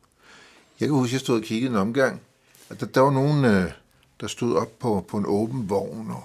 Jeg 0.81 0.89
kan 0.89 0.95
huske, 0.95 1.11
at 1.11 1.13
jeg 1.13 1.21
stod 1.21 1.37
og 1.37 1.45
kiggede 1.45 1.71
en 1.71 1.77
omgang, 1.77 2.21
og 2.71 2.81
der, 2.81 2.87
der 2.87 3.01
var 3.01 3.11
nogen, 3.11 3.45
øh, 3.45 3.71
der 4.21 4.27
stod 4.27 4.57
op 4.57 4.79
på, 4.79 5.05
på 5.09 5.17
en 5.17 5.25
åben 5.27 5.71
vogn, 5.71 6.11
og 6.11 6.25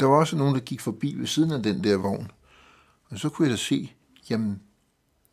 der 0.00 0.06
var 0.06 0.16
også 0.16 0.36
nogen, 0.36 0.54
der 0.54 0.60
gik 0.60 0.80
forbi 0.80 1.14
ved 1.18 1.26
siden 1.26 1.52
af 1.52 1.62
den 1.62 1.84
der 1.84 1.96
vogn. 1.96 2.30
Og 3.10 3.18
så 3.18 3.28
kunne 3.28 3.48
jeg 3.48 3.52
da 3.52 3.62
se, 3.62 3.92
jamen, 4.30 4.60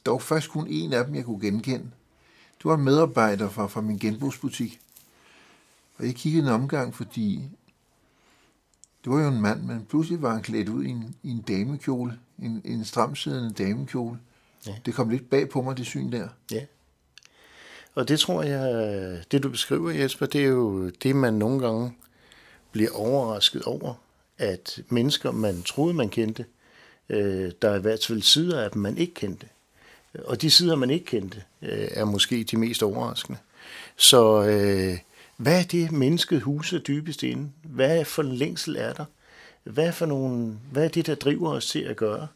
der 0.06 0.12
var 0.12 0.18
faktisk 0.18 0.52
kun 0.52 0.68
en 0.68 0.94
af 0.94 1.06
dem, 1.06 1.16
jeg 1.16 1.26
kunne 1.26 1.42
genkende. 1.42 1.92
Det 2.58 2.66
var 2.66 2.76
en 2.76 2.84
medarbejder 2.84 3.50
fra, 3.50 3.68
fra 3.68 3.82
min 3.82 3.98
genbrugsbutik. 3.98 4.80
Og 5.98 6.06
jeg 6.06 6.16
kiggede 6.16 6.44
en 6.48 6.54
omgang, 6.54 6.96
fordi 6.96 7.50
det 9.04 9.12
var 9.12 9.22
jo 9.22 9.28
en 9.28 9.42
mand, 9.42 9.64
men 9.64 9.86
pludselig 9.86 10.22
var 10.22 10.34
han 10.34 10.42
klædt 10.42 10.70
ud 10.70 10.84
i 10.84 10.90
en, 10.90 11.16
i 11.24 11.30
en 11.32 11.42
damekjole, 11.42 12.20
en, 12.40 12.62
en 12.66 12.86
stramsiddende 12.86 13.54
damekjole. 13.54 14.20
Ja. 14.68 14.76
Det 14.86 14.94
kom 14.94 15.10
lidt 15.10 15.30
bag 15.30 15.50
på 15.50 15.62
mig, 15.62 15.78
det 15.78 15.86
syn 15.86 16.12
der. 16.12 16.28
Ja. 16.52 16.66
Og 17.96 18.08
det 18.08 18.20
tror 18.20 18.44
jeg, 18.44 19.24
det 19.32 19.44
du 19.44 19.50
beskriver, 19.50 19.92
Jesper, 19.92 20.26
det 20.26 20.42
er 20.42 20.48
jo 20.48 20.90
det, 20.90 21.16
man 21.16 21.34
nogle 21.34 21.68
gange 21.68 21.94
bliver 22.72 22.92
overrasket 22.92 23.64
over, 23.64 23.94
at 24.38 24.82
mennesker, 24.90 25.32
man 25.32 25.64
troede, 25.64 25.94
man 25.94 26.10
kendte, 26.10 26.46
øh, 27.14 27.52
der 27.62 27.70
er 27.70 27.76
i 27.76 27.82
hvert 27.82 28.06
fald 28.06 28.22
sider 28.22 28.62
af 28.62 28.72
dem, 28.72 28.82
man 28.82 28.98
ikke 28.98 29.14
kendte. 29.14 29.48
Og 30.26 30.42
de 30.42 30.52
sider, 30.52 30.76
man 30.76 30.90
ikke 30.90 31.06
kendte, 31.06 31.44
øh, 31.62 31.88
er 31.92 32.06
måske 32.06 32.44
de 32.44 32.58
mest 32.58 32.84
overraskende. 32.84 33.40
Så 33.96 34.44
øh, 34.44 34.98
hvad 35.38 35.60
er 35.60 35.64
det, 35.64 35.92
mennesket 35.92 36.42
huser 36.42 36.80
dybest 36.80 37.24
inde? 37.24 37.50
Hvad 37.64 38.06
for 38.06 38.24
en 38.24 38.36
længsel 38.36 38.76
er 38.76 38.94
der? 38.94 39.06
Hvad 39.64 39.92
for 39.92 40.06
nogle, 40.06 40.58
hvad 40.72 40.84
er 40.84 40.90
det, 40.90 41.06
der 41.06 41.16
driver 41.16 41.50
os 41.50 41.66
til 41.66 41.80
at 41.80 41.96
gøre? 41.96 42.28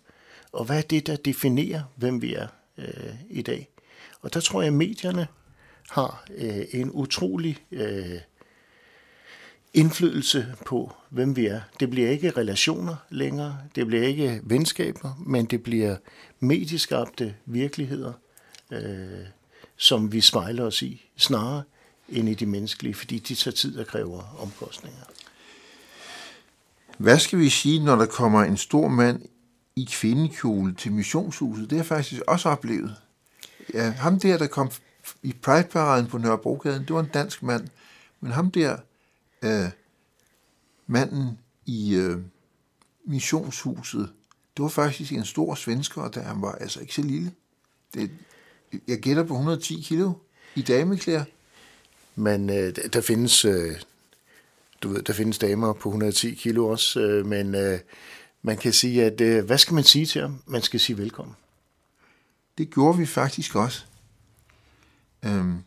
Og 0.51 0.65
hvad 0.65 0.77
er 0.77 0.81
det, 0.81 1.07
der 1.07 1.15
definerer, 1.15 1.81
hvem 1.95 2.21
vi 2.21 2.33
er 2.33 2.47
øh, 2.77 3.13
i 3.29 3.41
dag? 3.41 3.69
Og 4.21 4.33
der 4.33 4.39
tror 4.39 4.61
jeg, 4.61 4.67
at 4.67 4.73
medierne 4.73 5.27
har 5.89 6.25
øh, 6.37 6.65
en 6.71 6.91
utrolig 6.91 7.57
øh, 7.71 8.19
indflydelse 9.73 10.55
på, 10.65 10.95
hvem 11.09 11.35
vi 11.35 11.45
er. 11.45 11.61
Det 11.79 11.89
bliver 11.89 12.09
ikke 12.09 12.29
relationer 12.29 12.95
længere, 13.09 13.57
det 13.75 13.87
bliver 13.87 14.03
ikke 14.03 14.41
venskaber, 14.43 15.23
men 15.25 15.45
det 15.45 15.63
bliver 15.63 15.95
medieskabte 16.39 17.35
virkeligheder, 17.45 18.13
øh, 18.71 19.25
som 19.77 20.11
vi 20.11 20.21
spejler 20.21 20.63
os 20.63 20.81
i, 20.81 21.09
snarere 21.17 21.63
end 22.09 22.29
i 22.29 22.33
de 22.33 22.45
menneskelige, 22.45 22.93
fordi 22.93 23.19
de 23.19 23.35
tager 23.35 23.55
tid 23.55 23.79
og 23.79 23.87
kræver 23.87 24.37
omkostninger. 24.39 25.03
Hvad 26.97 27.19
skal 27.19 27.39
vi 27.39 27.49
sige, 27.49 27.83
når 27.83 27.95
der 27.95 28.05
kommer 28.05 28.43
en 28.43 28.57
stor 28.57 28.87
mand 28.87 29.21
i 29.75 29.89
kvindekjole 29.91 30.75
til 30.75 30.91
missionshuset? 30.91 31.69
Det 31.69 31.71
har 31.71 31.77
jeg 31.77 31.85
faktisk 31.85 32.21
også 32.27 32.49
oplevet. 32.49 32.95
Ja, 33.73 33.89
ham 33.89 34.19
der, 34.19 34.37
der 34.37 34.47
kom 34.47 34.71
i 35.23 35.33
Pride-paraden 35.41 36.07
på 36.07 36.17
Nørrebrogaden, 36.17 36.81
det 36.81 36.93
var 36.93 36.99
en 36.99 37.09
dansk 37.13 37.43
mand. 37.43 37.67
Men 38.21 38.31
ham 38.31 38.51
der, 38.51 38.77
øh, 39.41 39.69
manden 40.87 41.39
i 41.65 41.95
øh, 41.95 42.17
missionshuset, 43.05 44.09
det 44.57 44.63
var 44.63 44.69
faktisk 44.69 45.11
en 45.11 45.25
stor 45.25 45.55
svensker, 45.55 46.01
og 46.01 46.15
der 46.15 46.21
han 46.21 46.41
var 46.41 46.51
altså 46.51 46.79
ikke 46.79 46.93
så 46.93 47.01
lille. 47.01 47.31
Det, 47.93 48.11
jeg 48.87 48.99
gætter 48.99 49.23
på 49.23 49.33
110 49.33 49.81
kilo 49.81 50.13
i 50.55 50.61
dameklæder. 50.61 51.23
Men 52.15 52.49
øh, 52.49 52.75
der 52.93 53.01
findes, 53.01 53.45
øh, 53.45 53.81
du 54.81 54.89
ved, 54.89 55.01
der 55.01 55.13
findes 55.13 55.37
damer 55.37 55.73
på 55.73 55.89
110 55.89 56.33
kilo 56.33 56.67
også, 56.67 56.99
øh, 56.99 57.25
men 57.25 57.55
øh, 57.55 57.79
man 58.41 58.57
kan 58.57 58.73
sige, 58.73 59.05
at 59.05 59.21
øh, 59.21 59.45
hvad 59.45 59.57
skal 59.57 59.73
man 59.73 59.83
sige 59.83 60.05
til 60.05 60.21
ham? 60.21 60.43
Man 60.45 60.61
skal 60.61 60.79
sige 60.79 60.97
velkommen. 60.97 61.35
Det 62.57 62.69
gjorde 62.69 62.97
vi 62.97 63.05
faktisk 63.05 63.55
også. 63.55 63.85
Øhm, 65.25 65.63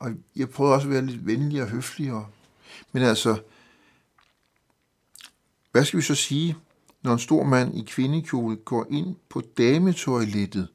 og 0.00 0.10
jeg 0.36 0.50
prøvede 0.50 0.74
også 0.74 0.88
at 0.88 0.94
være 0.94 1.06
lidt 1.06 1.26
venlig 1.26 1.62
og 1.62 1.68
høflig. 1.68 2.12
Og, 2.12 2.26
men 2.92 3.02
altså, 3.02 3.38
hvad 5.72 5.84
skal 5.84 5.96
vi 5.96 6.02
så 6.02 6.14
sige, 6.14 6.56
når 7.02 7.12
en 7.12 7.18
stor 7.18 7.44
mand 7.44 7.78
i 7.78 7.84
kvindekjole 7.88 8.56
går 8.56 8.86
ind 8.90 9.16
på 9.28 9.42
dametoilettet 9.58 10.68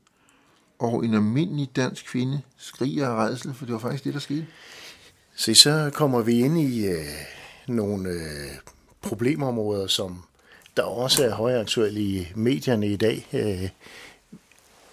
og 0.79 1.05
en 1.05 1.13
almindelig 1.13 1.75
dansk 1.75 2.05
kvinde 2.05 2.41
skriger 2.57 3.09
af 3.09 3.15
redsel, 3.15 3.53
for 3.53 3.65
det 3.65 3.73
var 3.73 3.79
faktisk 3.79 4.03
det, 4.03 4.13
der 4.13 4.19
skete. 4.19 4.47
Se, 5.35 5.55
så 5.55 5.91
kommer 5.93 6.21
vi 6.21 6.39
ind 6.39 6.59
i 6.59 6.87
øh, 6.87 7.05
nogle 7.67 8.09
øh, 8.09 8.51
problemområder, 9.01 9.87
som 9.87 10.23
der 10.77 10.83
også 10.83 11.25
er 11.25 11.35
højaktuelle 11.35 12.01
i 12.01 12.27
medierne 12.35 12.87
i 12.87 12.95
dag. 12.95 13.27
Øh, 13.33 13.69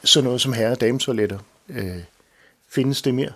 sådan 0.04 0.24
noget 0.24 0.40
som 0.40 0.52
herre- 0.52 0.72
og 0.72 0.80
dametoiletter. 0.80 1.38
Øh, 1.68 2.02
findes 2.68 3.02
det 3.02 3.14
mere? 3.14 3.32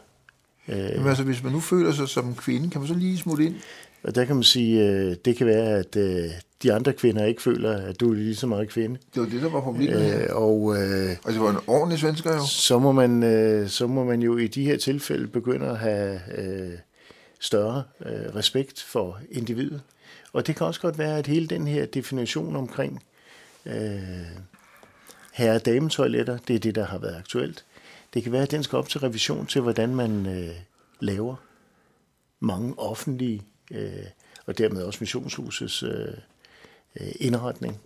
Øh, 0.69 0.79
Jamen 0.79 1.09
altså, 1.09 1.23
hvis 1.25 1.43
man 1.43 1.53
nu 1.53 1.61
føler 1.61 1.93
sig 1.93 2.09
som 2.09 2.35
kvinde, 2.35 2.71
kan 2.71 2.81
man 2.81 2.89
så 2.89 2.95
lige 2.95 3.19
smutte 3.19 3.45
ind? 3.45 3.55
Og 4.03 4.15
der 4.15 4.25
kan 4.25 4.35
man 4.37 4.43
sige, 4.43 4.89
øh, 4.89 5.17
det 5.25 5.37
kan 5.37 5.47
være, 5.47 5.79
at 5.79 5.97
øh, 5.97 6.31
de 6.63 6.73
andre 6.73 6.93
kvinder 6.93 7.25
ikke 7.25 7.43
føler, 7.43 7.77
at 7.77 8.01
du 8.01 8.11
er 8.11 8.15
lige 8.15 8.37
så 8.37 8.47
meget 8.47 8.69
kvinde. 8.69 8.99
Det 9.15 9.23
var 9.23 9.29
det, 9.29 9.43
der 9.43 9.49
var 9.49 9.61
problemet. 9.61 10.15
Øh, 10.15 10.27
og, 10.31 10.77
øh, 10.77 11.17
og 11.25 11.33
det 11.33 11.41
var 11.41 11.51
en 11.51 11.57
ordentlig 11.67 11.99
svensker 11.99 12.35
jo. 12.35 12.47
Så 12.47 12.79
må, 12.79 12.93
man, 12.93 13.23
øh, 13.23 13.69
så 13.69 13.87
må 13.87 14.05
man 14.05 14.23
jo 14.23 14.37
i 14.37 14.47
de 14.47 14.65
her 14.65 14.77
tilfælde 14.77 15.27
begynde 15.27 15.67
at 15.67 15.79
have 15.79 16.21
øh, 16.39 16.73
større 17.41 17.83
øh, 18.07 18.35
respekt 18.37 18.83
for 18.83 19.19
individet. 19.31 19.81
Og 20.33 20.47
det 20.47 20.57
kan 20.57 20.67
også 20.67 20.81
godt 20.81 20.99
være, 20.99 21.19
at 21.19 21.27
hele 21.27 21.47
den 21.47 21.67
her 21.67 21.87
definition 21.87 22.57
omkring 22.57 23.03
øh, 23.67 24.01
herre- 25.33 25.55
og 25.55 25.67
dametoiletter, 25.67 26.39
det 26.49 26.57
er 26.57 26.61
det, 26.61 26.75
der 26.75 26.85
har 26.85 26.99
været 26.99 27.17
aktuelt. 27.19 27.65
Det 28.15 28.23
kan 28.23 28.33
være, 28.33 28.43
at 28.43 28.51
den 28.51 28.63
skal 28.63 28.77
op 28.77 28.89
til 28.89 29.01
revision 29.01 29.47
til, 29.47 29.61
hvordan 29.61 29.95
man 29.95 30.27
øh, 30.27 30.55
laver 31.01 31.37
mange 32.41 32.79
offentlige, 32.79 33.43
øh, 33.71 33.91
og 34.47 34.59
dermed 34.59 34.83
også 34.83 34.99
missionshusets 35.01 35.83
øh, 35.83 36.09
øh 37.01 37.09
indretning, 37.21 37.81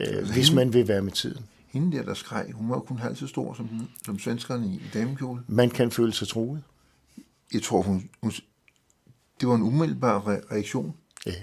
øh, 0.00 0.30
hvis 0.32 0.52
man 0.52 0.72
vil 0.72 0.88
være 0.88 1.02
med 1.02 1.12
tiden. 1.12 1.44
Hende 1.66 1.96
der, 1.96 2.04
der 2.04 2.14
skreg, 2.14 2.52
hun 2.52 2.70
var 2.70 2.80
kun 2.80 2.98
halvt 2.98 3.18
så 3.18 3.26
stor 3.26 3.54
som, 3.54 3.88
som 4.04 4.18
svenskerne 4.18 4.66
i, 4.66 4.74
i 4.74 4.90
damekjole. 4.94 5.42
Man 5.46 5.70
kan 5.70 5.90
føle 5.90 6.12
sig 6.12 6.28
truet. 6.28 6.62
Jeg 7.52 7.62
tror, 7.62 7.82
hun, 7.82 8.10
hun 8.22 8.32
det 9.40 9.48
var 9.48 9.54
en 9.54 9.62
umiddelbar 9.62 10.20
re- 10.20 10.52
reaktion. 10.54 10.94
Ja. 11.26 11.34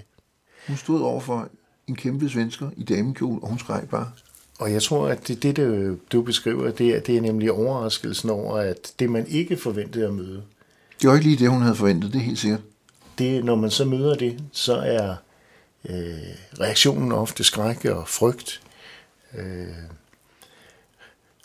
Hun 0.66 0.76
stod 0.76 1.00
over 1.00 1.20
for 1.20 1.50
en 1.86 1.96
kæmpe 1.96 2.28
svensker 2.28 2.70
i 2.76 2.84
damekjole, 2.84 3.42
og 3.42 3.48
hun 3.48 3.58
skreg 3.58 3.88
bare. 3.90 4.12
Og 4.58 4.72
jeg 4.72 4.82
tror, 4.82 5.08
at 5.08 5.28
det, 5.28 5.42
det 5.42 5.56
du, 5.56 5.96
du 6.12 6.22
beskriver, 6.22 6.70
det 6.70 6.96
er, 6.96 7.00
det 7.00 7.16
er 7.16 7.20
nemlig 7.20 7.52
overraskelsen 7.52 8.30
over, 8.30 8.56
at 8.56 8.92
det 8.98 9.10
man 9.10 9.26
ikke 9.26 9.56
forventede 9.56 10.06
at 10.06 10.14
møde. 10.14 10.42
Det 11.00 11.08
var 11.08 11.14
ikke 11.14 11.26
lige 11.26 11.38
det, 11.38 11.50
hun 11.50 11.62
havde 11.62 11.76
forventet, 11.76 12.12
det 12.12 12.18
er 12.18 12.22
helt 12.22 12.38
sikkert. 12.38 12.60
Det, 13.18 13.44
når 13.44 13.54
man 13.54 13.70
så 13.70 13.84
møder 13.84 14.14
det, 14.14 14.44
så 14.52 14.76
er 14.76 15.14
øh, 15.88 16.60
reaktionen 16.60 17.12
ofte 17.12 17.44
skræk 17.44 17.84
og 17.84 18.08
frygt. 18.08 18.60
Øh, 19.38 19.66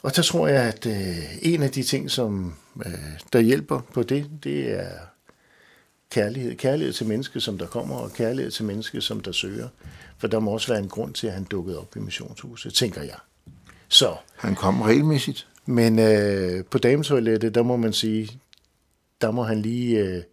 og 0.04 0.16
der 0.16 0.22
tror 0.22 0.48
jeg, 0.48 0.64
at 0.64 0.86
øh, 0.86 1.18
en 1.42 1.64
af 1.64 1.72
de 1.72 1.84
ting, 1.84 2.12
som 2.12 2.54
øh, 2.86 2.92
der 3.34 3.40
hjælper 3.40 3.80
på 3.94 4.04
det, 4.04 4.30
det 4.44 4.80
er 4.80 4.92
kærlighed. 6.12 6.56
Kærlighed 6.56 6.94
til 6.94 7.08
mennesket, 7.08 7.44
som 7.44 7.58
der 7.58 7.68
kommer, 7.68 7.96
og 7.96 8.14
kærlighed 8.14 8.52
til 8.52 8.66
mennesket, 8.66 9.04
som 9.04 9.20
der 9.20 9.32
søger. 9.32 9.68
For 10.18 10.28
der 10.28 10.40
må 10.40 10.52
også 10.52 10.68
være 10.68 10.80
en 10.80 10.90
grund 10.90 11.14
til, 11.14 11.28
at 11.28 11.34
han 11.34 11.44
dukkede 11.44 11.80
op 11.80 11.96
i 11.96 12.00
missionshuset, 12.00 12.74
tænker 12.74 13.02
jeg. 13.02 13.18
Så. 13.88 14.16
Han 14.36 14.56
kom 14.56 14.82
regelmæssigt. 14.82 15.48
Men 15.66 16.00
øh, 16.00 16.66
på 16.66 16.78
dametoilettet, 16.78 17.56
der 17.56 17.64
må 17.64 17.78
man 17.78 17.94
sige, 17.94 18.40
der 19.22 19.32
må 19.32 19.44
han 19.44 19.62
lige 19.62 20.00
øh, 20.00 20.24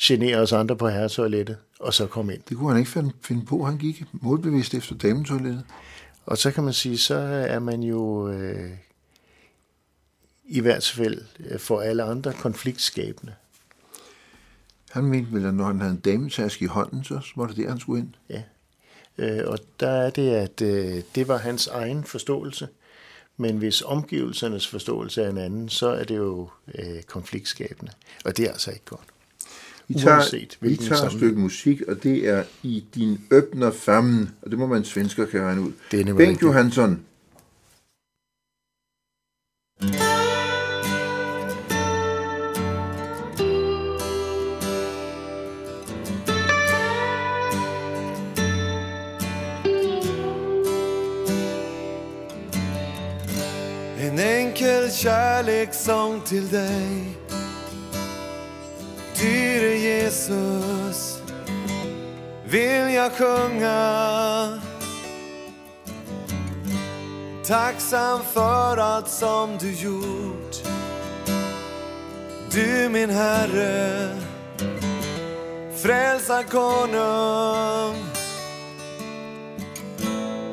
genere 0.00 0.36
os 0.36 0.52
andre 0.52 0.76
på 0.76 0.88
herretoilettet, 0.88 1.56
og 1.80 1.94
så 1.94 2.06
komme 2.06 2.34
ind. 2.34 2.42
Det 2.48 2.56
kunne 2.56 2.70
han 2.70 2.78
ikke 2.78 2.90
finde, 2.90 3.12
finde 3.22 3.44
på. 3.44 3.64
Han 3.64 3.78
gik 3.78 4.04
målbevidst 4.12 4.74
efter 4.74 4.94
dametoilettet. 4.94 5.64
Og 6.26 6.38
så 6.38 6.50
kan 6.50 6.64
man 6.64 6.72
sige, 6.72 6.98
så 6.98 7.14
er 7.48 7.58
man 7.58 7.82
jo 7.82 8.28
øh, 8.28 8.70
i 10.44 10.60
hvert 10.60 10.92
fald 10.94 11.22
øh, 11.40 11.58
for 11.58 11.80
alle 11.80 12.02
andre 12.02 12.32
konfliktskabende. 12.32 13.34
Han 14.98 15.10
mente 15.10 15.32
vel, 15.32 15.46
at 15.46 15.54
når 15.54 15.64
han 15.64 15.80
havde 15.80 15.92
en 15.92 16.00
dametaske 16.00 16.64
i 16.64 16.68
hånden, 16.68 17.04
så 17.04 17.20
var 17.36 17.46
det 17.46 17.56
der, 17.56 17.68
han 17.68 17.80
skulle 17.80 18.00
ind. 18.00 18.14
Ja. 18.30 18.42
Øh, 19.18 19.48
og 19.48 19.58
der 19.80 19.88
er 19.88 20.10
det, 20.10 20.30
at 20.30 20.62
øh, 20.62 21.02
det 21.14 21.28
var 21.28 21.38
hans 21.38 21.66
egen 21.66 22.04
forståelse. 22.04 22.68
Men 23.36 23.56
hvis 23.56 23.82
omgivelsernes 23.82 24.68
forståelse 24.68 25.22
er 25.22 25.30
en 25.30 25.38
anden, 25.38 25.68
så 25.68 25.88
er 25.88 26.04
det 26.04 26.16
jo 26.16 26.48
øh, 26.74 27.02
konfliktskabende. 27.02 27.92
Og 28.24 28.36
det 28.36 28.46
er 28.46 28.52
altså 28.52 28.70
ikke 28.70 28.84
godt. 28.84 29.08
Vi 29.88 29.94
tager, 29.94 30.16
Uanset, 30.16 30.58
vi 30.60 30.76
tager 30.76 31.02
et 31.02 31.12
stykke 31.12 31.40
musik, 31.40 31.82
og 31.82 32.02
det 32.02 32.28
er 32.28 32.44
i 32.62 32.84
din 32.94 33.20
øbner 33.30 33.70
fammen, 33.70 34.30
og 34.42 34.50
det 34.50 34.58
må 34.58 34.66
man 34.66 34.84
svensker 34.84 35.26
kan 35.26 35.40
regne 35.40 35.60
ud. 35.60 35.72
Det 35.90 36.08
er 36.08 36.14
Bengt 36.14 36.42
Johansson. 36.42 37.04
Kärlekssång 55.58 56.20
till 56.20 56.48
dig. 56.48 57.16
Dyre 59.20 59.74
Jesus 59.74 61.22
vill 62.44 62.94
jag 62.94 63.12
sjunga 63.12 64.60
Tacksam 67.46 68.20
för 68.32 68.76
allt 68.76 69.08
som 69.08 69.58
du 69.58 69.72
gjort. 69.72 70.56
Du 72.52 72.88
min 72.88 73.10
Herre 73.10 74.08
frälsarkonung 75.82 78.04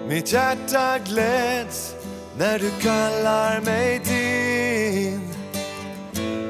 Mitt 0.08 0.34
hjärta 0.34 1.00
gläds 1.00 1.96
när 2.38 2.60
du 2.60 2.72
kallar 2.82 3.62
mig 3.62 4.00
till 4.00 4.25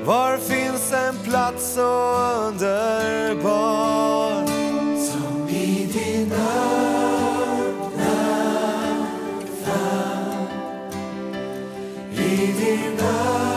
var 0.06 0.38
finns 0.38 0.94
en 0.94 1.18
plats 1.24 1.74
så 1.74 2.14
underbar 2.48 4.46
som 4.98 5.50
i 5.50 5.86
din 5.94 6.32
öppna 6.32 7.66
famn? 9.64 10.48
I 12.12 12.36
din 12.38 12.94
öppna 12.94 13.55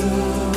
Jesus 0.00 0.49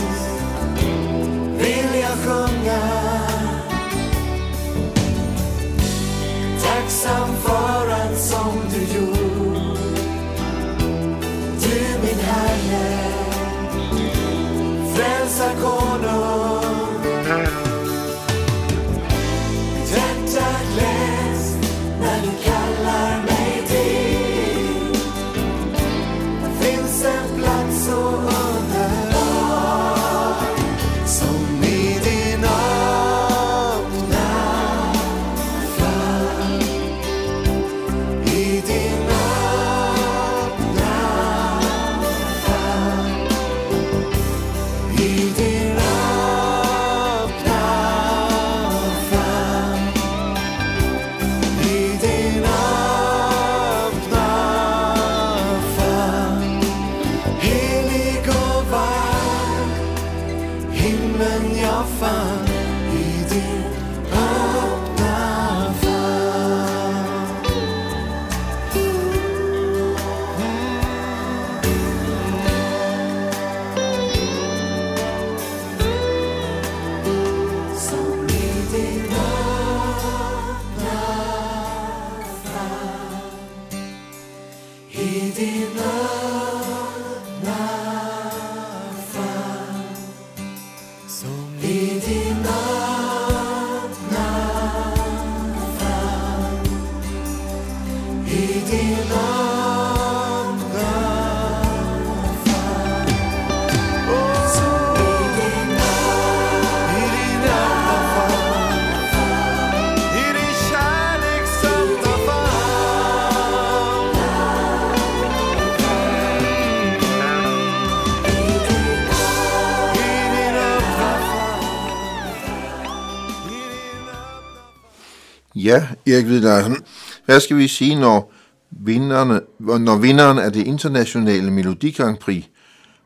Erik 126.07 126.25
Hvidlarsen, 126.25 126.77
Hvad 127.25 127.39
skal 127.39 127.57
vi 127.57 127.67
sige, 127.67 127.95
når, 127.95 128.33
vinderne, 128.71 129.41
når 129.59 129.97
vinderen 129.97 130.39
af 130.39 130.53
det 130.53 130.67
internationale 130.67 131.51
Melodi 131.51 131.91
Grand 131.91 132.17
Prix, 132.17 132.43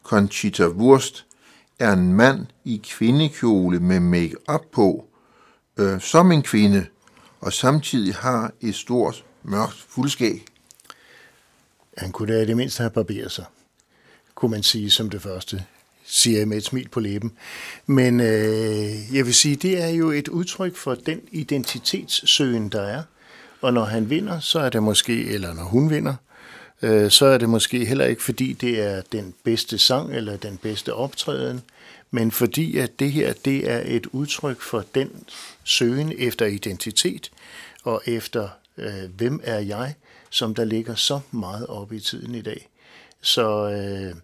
Conchita 0.04 0.68
Wurst, 0.68 1.26
er 1.80 1.94
en 1.94 2.14
mand 2.14 2.46
i 2.66 2.82
kvindekjole 2.90 3.80
med 3.80 4.00
make-up 4.00 4.62
på, 4.72 5.06
øh, 5.78 6.02
som 6.02 6.32
en 6.32 6.44
kvinde, 6.44 6.86
og 7.42 7.54
samtidig 7.54 8.16
har 8.16 8.52
et 8.62 8.76
stort, 8.76 9.24
mørkt 9.44 9.86
fuldskæg? 9.90 10.46
Han 11.98 12.12
kunne 12.12 12.34
da 12.34 12.42
i 12.42 12.46
det 12.46 12.58
mindste 12.58 12.82
have 12.82 12.92
barberet 12.92 13.32
sig, 13.32 13.46
kunne 14.36 14.52
man 14.52 14.64
sige 14.64 14.92
som 14.92 15.10
det 15.10 15.22
første, 15.22 15.66
siger 16.08 16.38
jeg 16.38 16.48
med 16.48 16.58
et 16.58 16.64
smil 16.64 16.90
på 16.90 17.00
læben. 17.00 17.32
Men 17.86 18.20
øh, 18.20 19.16
jeg 19.16 19.26
vil 19.26 19.34
sige, 19.34 19.56
det 19.56 19.84
er 19.84 19.88
jo 19.90 20.12
et 20.12 20.28
udtryk 20.28 20.76
for 20.76 20.96
den 20.96 21.22
identitetssøgen, 21.32 22.70
der 22.70 22.82
er. 22.82 23.04
Og 23.62 23.74
når 23.74 23.86
han 23.86 24.10
vinder, 24.10 24.40
så 24.40 24.60
er 24.60 24.70
det 24.70 24.84
måske, 24.84 25.26
eller 25.26 25.54
når 25.54 25.64
hun 25.64 25.90
vinder, 25.90 26.16
øh, 26.82 27.12
så 27.12 27.26
er 27.26 27.38
det 27.38 27.50
måske 27.50 27.86
heller 27.86 28.06
ikke, 28.06 28.24
fordi 28.24 28.54
det 28.54 28.82
er 28.82 29.02
den 29.12 29.34
bedste 29.44 29.78
sang 29.78 30.16
eller 30.16 30.38
den 30.38 30.58
bedste 30.58 30.94
optræden, 30.94 31.62
men 32.12 32.32
fordi 32.32 32.78
at 32.78 33.00
det 33.00 33.12
her, 33.12 33.34
det 33.46 33.72
er 33.72 33.84
et 33.86 34.06
udtryk 34.06 34.62
for 34.62 34.86
den 34.96 35.12
søgen 35.64 36.14
efter 36.18 36.46
identitet 36.46 37.32
og 37.84 38.02
efter, 38.06 38.50
øh, 38.78 39.12
hvem 39.18 39.42
er 39.44 39.60
jeg, 39.60 39.94
som 40.30 40.56
der 40.56 40.66
ligger 40.66 40.96
så 40.96 41.20
meget 41.32 41.68
op 41.68 41.94
i 41.94 42.00
tiden 42.00 42.36
i 42.36 42.42
dag. 42.42 42.68
Så 43.22 43.70
øh, 43.70 44.16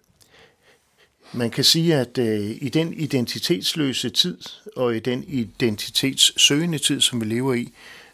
man 1.34 1.50
kan 1.50 1.64
sige, 1.64 1.94
at 1.96 2.18
øh, 2.18 2.50
i 2.60 2.68
den 2.68 2.92
identitetsløse 2.94 4.10
tid 4.10 4.38
og 4.76 4.96
i 4.96 5.00
den 5.00 5.24
identitetssøgende 5.28 6.78
tid, 6.78 7.00
som 7.00 7.20
vi 7.20 7.24
lever 7.26 7.54
i, 7.54 7.72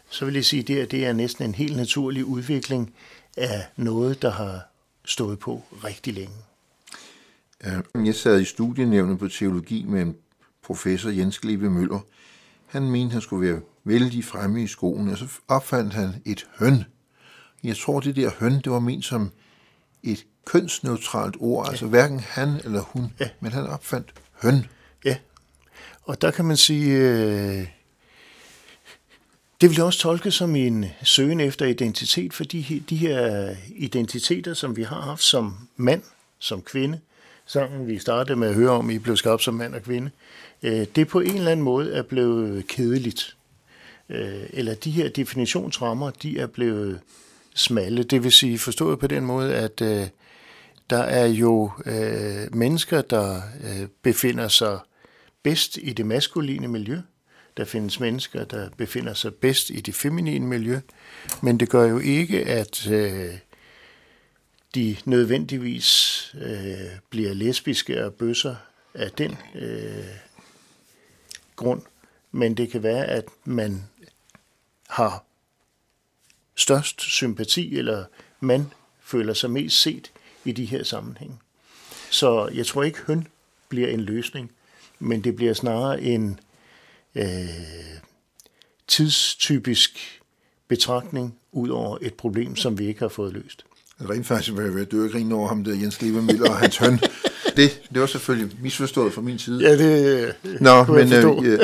så 0.09 0.25
vil 0.25 0.33
jeg 0.33 0.45
sige, 0.45 0.61
at 0.61 0.67
det, 0.67 0.81
er- 0.81 0.85
det 0.85 1.05
er 1.05 1.13
næsten 1.13 1.45
en 1.45 1.55
helt 1.55 1.77
naturlig 1.77 2.25
udvikling 2.25 2.93
af 3.37 3.65
noget, 3.77 4.21
der 4.21 4.31
har 4.31 4.59
stået 5.05 5.39
på 5.39 5.63
rigtig 5.83 6.13
længe. 6.13 6.33
Øh, 7.65 8.05
jeg 8.07 8.15
sad 8.15 8.41
i 8.41 8.45
studienævnet 8.45 9.19
på 9.19 9.27
teologi 9.27 9.85
med 9.87 10.01
en 10.01 10.15
professor, 10.63 11.09
Jens 11.09 11.39
Glebe 11.39 11.69
Møller. 11.69 11.99
Han 12.67 12.89
mente, 12.91 13.13
han 13.13 13.21
skulle 13.21 13.51
være 13.51 13.61
vældig 13.83 14.25
fremme 14.25 14.63
i 14.63 14.67
skolen, 14.67 15.07
og 15.09 15.17
så 15.17 15.27
opfandt 15.47 15.93
han 15.93 16.09
et 16.25 16.45
høn. 16.59 16.83
Jeg 17.63 17.77
tror, 17.77 17.99
det 17.99 18.15
der 18.15 18.31
høn, 18.39 18.53
det 18.53 18.71
var 18.71 18.79
ment 18.79 19.05
som 19.05 19.31
et 20.03 20.25
kønsneutralt 20.45 21.35
ord, 21.39 21.69
altså 21.69 21.85
hverken 21.85 22.19
han 22.19 22.49
eller 22.63 22.81
hun, 22.81 23.13
Ja. 23.19 23.29
men 23.39 23.51
han 23.51 23.67
opfandt 23.67 24.13
høn. 24.41 24.65
Ja, 25.05 25.17
og 26.03 26.21
der 26.21 26.31
kan 26.31 26.45
man 26.45 26.57
sige, 26.57 26.97
øh, 26.97 27.67
det 29.61 29.69
vil 29.69 29.75
jeg 29.75 29.85
også 29.85 29.99
tolke 29.99 30.31
som 30.31 30.55
en 30.55 30.85
søgen 31.03 31.39
efter 31.39 31.65
identitet, 31.65 32.33
fordi 32.33 32.83
de 32.89 32.95
her 32.95 33.55
identiteter, 33.75 34.53
som 34.53 34.75
vi 34.77 34.83
har 34.83 35.01
haft 35.01 35.23
som 35.23 35.67
mand, 35.77 36.03
som 36.39 36.61
kvinde, 36.61 36.99
sangen 37.45 37.87
vi 37.87 37.99
startede 37.99 38.35
med 38.39 38.47
at 38.47 38.55
høre 38.55 38.69
om, 38.71 38.89
I 38.89 38.97
blev 38.97 39.17
skabt 39.17 39.43
som 39.43 39.53
mand 39.53 39.75
og 39.75 39.81
kvinde, 39.83 40.11
øh, 40.63 40.85
det 40.95 41.07
på 41.07 41.19
en 41.19 41.35
eller 41.35 41.51
anden 41.51 41.63
måde 41.63 41.93
er 41.93 42.01
blevet 42.01 42.67
kedeligt. 42.67 43.35
Øh, 44.09 44.43
eller 44.49 44.73
de 44.75 44.91
her 44.91 45.09
definitionsrammer, 45.09 46.09
de 46.09 46.39
er 46.39 46.47
blevet 46.47 46.99
smalle. 47.55 48.03
Det 48.03 48.23
vil 48.23 48.31
sige 48.31 48.59
forstået 48.59 48.99
på 48.99 49.07
den 49.07 49.25
måde, 49.25 49.55
at 49.55 49.81
øh, 49.81 50.07
der 50.89 51.01
er 51.03 51.25
jo 51.25 51.71
øh, 51.85 52.55
mennesker, 52.55 53.01
der 53.01 53.41
øh, 53.63 53.87
befinder 54.01 54.47
sig 54.47 54.79
bedst 55.43 55.77
i 55.81 55.93
det 55.93 56.05
maskuline 56.05 56.67
miljø. 56.67 56.99
Der 57.57 57.65
findes 57.65 57.99
mennesker, 57.99 58.43
der 58.43 58.69
befinder 58.77 59.13
sig 59.13 59.33
bedst 59.35 59.69
i 59.69 59.81
det 59.81 59.95
feminine 59.95 60.47
miljø. 60.47 60.79
Men 61.41 61.59
det 61.59 61.69
gør 61.69 61.87
jo 61.87 61.99
ikke, 61.99 62.45
at 62.45 62.87
øh, 62.87 63.37
de 64.75 64.97
nødvendigvis 65.05 66.35
øh, 66.41 66.99
bliver 67.09 67.33
lesbiske 67.33 68.05
og 68.05 68.13
bøsser 68.13 68.55
af 68.93 69.11
den 69.11 69.37
øh, 69.55 70.05
grund. 71.55 71.81
Men 72.31 72.57
det 72.57 72.69
kan 72.69 72.83
være, 72.83 73.05
at 73.05 73.25
man 73.45 73.83
har 74.89 75.25
størst 76.55 77.01
sympati, 77.01 77.77
eller 77.77 78.05
man 78.39 78.71
føler 79.03 79.33
sig 79.33 79.51
mest 79.51 79.81
set 79.81 80.11
i 80.45 80.51
de 80.51 80.65
her 80.65 80.83
sammenhænge. 80.83 81.35
Så 82.09 82.49
jeg 82.53 82.65
tror 82.65 82.83
ikke, 82.83 82.99
høn 83.07 83.27
bliver 83.69 83.87
en 83.87 83.99
løsning, 83.99 84.51
men 84.99 85.23
det 85.23 85.35
bliver 85.35 85.53
snarere 85.53 86.01
en 86.01 86.39
øh, 87.15 87.25
tidstypisk 88.87 90.21
betragtning 90.67 91.35
ud 91.51 91.69
over 91.69 91.97
et 92.01 92.13
problem, 92.13 92.55
som 92.55 92.79
vi 92.79 92.87
ikke 92.87 92.99
har 92.99 93.07
fået 93.07 93.33
løst. 93.33 93.65
Rent 94.09 94.27
faktisk 94.27 94.57
var 94.57 94.61
jeg 94.61 94.75
ved 94.75 94.81
at 94.81 94.91
dø 94.91 95.03
og 95.03 95.11
grine 95.11 95.35
over 95.35 95.47
ham 95.47 95.63
der, 95.63 95.75
Jens 95.75 95.97
Glebe 95.97 96.21
Møller 96.21 96.49
og 96.49 96.57
hans 96.57 96.77
høn. 96.77 96.99
Det, 97.57 97.81
det 97.93 98.01
var 98.01 98.07
selvfølgelig 98.07 98.57
misforstået 98.61 99.13
fra 99.13 99.21
min 99.21 99.39
side. 99.39 99.69
Ja, 99.69 99.77
det 99.77 100.35
Nå, 100.61 100.83
men 100.83 101.13
øh, 101.13 101.25
øh, 101.43 101.59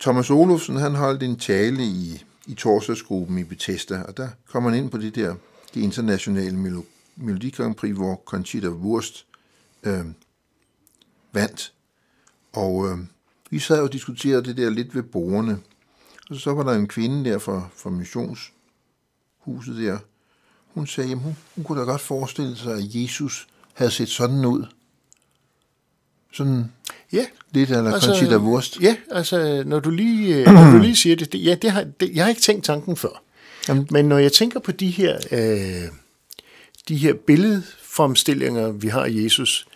Thomas 0.00 0.30
Olufsen, 0.30 0.76
han 0.76 0.94
holdt 0.94 1.22
en 1.22 1.38
tale 1.38 1.82
i, 1.82 2.24
i 2.46 2.54
torsdagsgruppen 2.54 3.38
i 3.38 3.44
Bethesda, 3.44 4.02
og 4.02 4.16
der 4.16 4.28
kom 4.46 4.64
han 4.64 4.74
ind 4.74 4.90
på 4.90 4.98
det 4.98 5.14
der, 5.14 5.34
det 5.74 5.80
internationale 5.80 6.56
Melo- 6.56 6.84
Melodi 7.16 7.50
Grand 7.50 7.74
Prix, 7.74 7.94
hvor 7.94 8.22
Conchita 8.24 8.68
Wurst 8.68 9.26
øh, 9.82 10.04
vandt. 11.32 11.72
Og 12.52 12.88
øh, 12.88 12.98
vi 13.50 13.58
sad 13.58 13.80
og 13.80 13.92
diskuterede 13.92 14.44
det 14.44 14.56
der 14.56 14.70
lidt 14.70 14.94
ved 14.94 15.02
bordene. 15.02 15.58
Og 16.30 16.36
så 16.36 16.52
var 16.52 16.62
der 16.62 16.72
en 16.72 16.88
kvinde 16.88 17.30
der 17.30 17.38
fra, 17.38 17.68
fra 17.76 17.90
missionshuset 17.90 19.76
der. 19.76 19.98
Hun 20.74 20.86
sagde, 20.86 21.12
at 21.12 21.18
hun, 21.18 21.36
hun 21.54 21.64
kunne 21.64 21.80
da 21.80 21.84
godt 21.84 22.00
forestille 22.00 22.56
sig, 22.56 22.72
at 22.72 22.94
Jesus 22.94 23.48
havde 23.74 23.90
set 23.90 24.08
sådan 24.08 24.44
ud. 24.44 24.66
Sådan 26.36 26.64
Ja, 27.12 27.24
lidt 27.52 27.70
eller 27.70 27.92
altså, 27.92 28.08
Conchita 28.08 28.36
Wurst. 28.36 28.80
Ja, 28.80 28.96
altså, 29.10 29.62
når 29.66 29.80
du 29.80 29.90
lige, 29.90 30.36
øh, 30.36 30.46
når 30.54 30.70
du 30.70 30.78
lige 30.78 30.96
siger 30.96 31.16
det, 31.16 31.32
det, 31.32 31.44
ja, 31.44 31.54
det 31.54 31.70
har, 31.70 31.84
det, 32.00 32.10
jeg 32.14 32.24
har 32.24 32.28
ikke 32.28 32.40
tænkt 32.42 32.64
tanken 32.64 32.96
før. 32.96 33.22
Jamen- 33.68 33.86
Men 33.90 34.04
når 34.04 34.18
jeg 34.18 34.32
tænker 34.32 34.60
på 34.60 34.72
de 34.72 34.90
her, 34.90 35.16
øh, 35.32 35.88
de 36.88 36.96
her 36.96 37.14
billedfremstillinger, 37.26 38.68
vi 38.72 38.88
har 38.88 39.00
af 39.04 39.10
Jesus, 39.10 39.66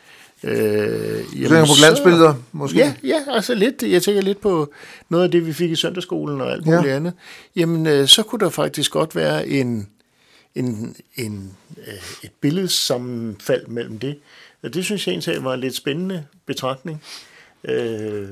øh, 0.45 0.53
Du 0.53 1.33
tænker 1.33 1.67
på 1.67 1.73
glansbilleder, 1.79 2.35
måske? 2.53 2.79
Ja, 2.79 2.95
ja, 3.05 3.21
altså 3.29 3.55
lidt. 3.55 3.83
Jeg 3.83 4.03
tænker 4.03 4.23
lidt 4.23 4.41
på 4.41 4.73
noget 5.09 5.25
af 5.25 5.31
det, 5.31 5.47
vi 5.47 5.53
fik 5.53 5.71
i 5.71 5.77
søndagsskolen 5.77 6.41
og 6.41 6.53
alt 6.53 6.67
Ja. 6.67 6.77
muligt 6.77 6.95
andet. 6.95 7.13
Jamen, 7.57 7.87
øh, 7.87 8.09
så 8.09 8.23
kunne 8.23 8.39
der 8.41 8.49
faktisk 8.51 8.91
godt 8.91 9.17
være 9.17 9.49
en, 9.49 9.89
en, 10.55 10.97
en, 11.17 11.53
øh, 11.87 11.95
et 12.25 12.31
billedsammenfald 12.41 13.67
mellem 13.67 13.99
det. 13.99 14.17
Det 14.63 14.85
synes 14.85 15.07
jeg 15.07 15.13
egentlig 15.13 15.45
var 15.45 15.55
en 15.55 15.61
lidt 15.61 15.75
spændende 15.75 16.25
betragtning. 16.47 17.03
Øh, 17.65 18.29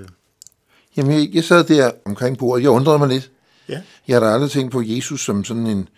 Jamen, 0.97 1.12
jeg, 1.12 1.29
jeg 1.33 1.45
sad 1.45 1.64
der 1.64 1.91
omkring 2.05 2.38
bordet. 2.38 2.62
Jeg 2.62 2.71
undrede 2.71 2.99
mig 2.99 3.09
lidt. 3.09 3.31
ja. 3.69 3.81
Jeg 4.09 4.17
har 4.17 4.21
da 4.21 4.33
aldrig 4.35 4.51
tænkt 4.51 4.73
på 4.73 4.83
Jesus 4.85 5.25
som 5.25 5.45
sådan 5.45 5.67
en, 5.67 5.88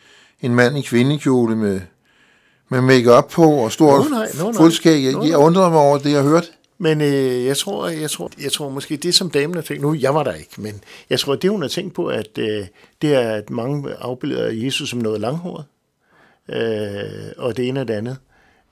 en 0.41 0.55
mand 0.55 0.79
i 0.79 0.81
kvindekjole 0.83 1.57
med, 1.57 1.81
med 2.69 2.81
make 2.81 3.23
på 3.31 3.43
og 3.43 3.73
stor 3.73 4.09
nej, 4.09 4.29
nej. 4.39 4.53
fuldskæg. 4.53 5.05
Jeg, 5.05 5.29
jeg 5.29 5.39
undrede 5.39 5.71
mig 5.71 5.79
over 5.81 5.99
det, 5.99 6.13
jeg 6.13 6.23
hørte. 6.23 6.47
Men 6.79 7.01
øh, 7.01 7.45
jeg, 7.45 7.57
tror, 7.57 7.89
jeg, 7.89 8.11
tror, 8.11 8.31
jeg 8.43 8.53
tror 8.53 8.69
måske, 8.69 8.97
det 8.97 9.15
som 9.15 9.31
damen 9.31 9.55
har 9.55 9.63
tænkt, 9.63 9.83
nu 9.83 9.95
jeg 9.95 10.15
var 10.15 10.23
der 10.23 10.33
ikke, 10.33 10.61
men 10.61 10.81
jeg 11.11 11.21
tror, 11.21 11.35
det 11.35 11.51
hun 11.51 11.63
har 11.63 11.69
tænkt 11.69 11.95
på, 11.95 12.07
at 12.07 12.39
øh, 12.39 12.67
det 13.03 13.15
er, 13.15 13.31
at 13.31 13.51
mange 13.51 13.95
afbilleder 13.95 14.47
af 14.47 14.53
Jesus 14.55 14.91
som 14.91 14.99
noget 14.99 15.21
langhåret, 15.21 15.65
øh, 16.49 17.33
og 17.37 17.57
det 17.57 17.69
ene 17.69 17.81
og 17.81 17.89
det 17.89 17.95
andet. 17.95 18.17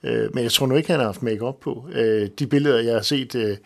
Øh, 0.03 0.35
men 0.35 0.45
jeg 0.45 0.53
tror 0.53 0.67
nu 0.67 0.77
ikke, 0.77 0.91
han 0.91 1.01
har 1.01 1.07
haft 1.07 1.23
make 1.23 1.53
på. 1.61 1.89
Øh, 1.93 2.29
de 2.39 2.47
billeder, 2.47 2.81
jeg 2.81 2.95
har 2.95 3.03
set 3.03 3.35
øh, 3.35 3.57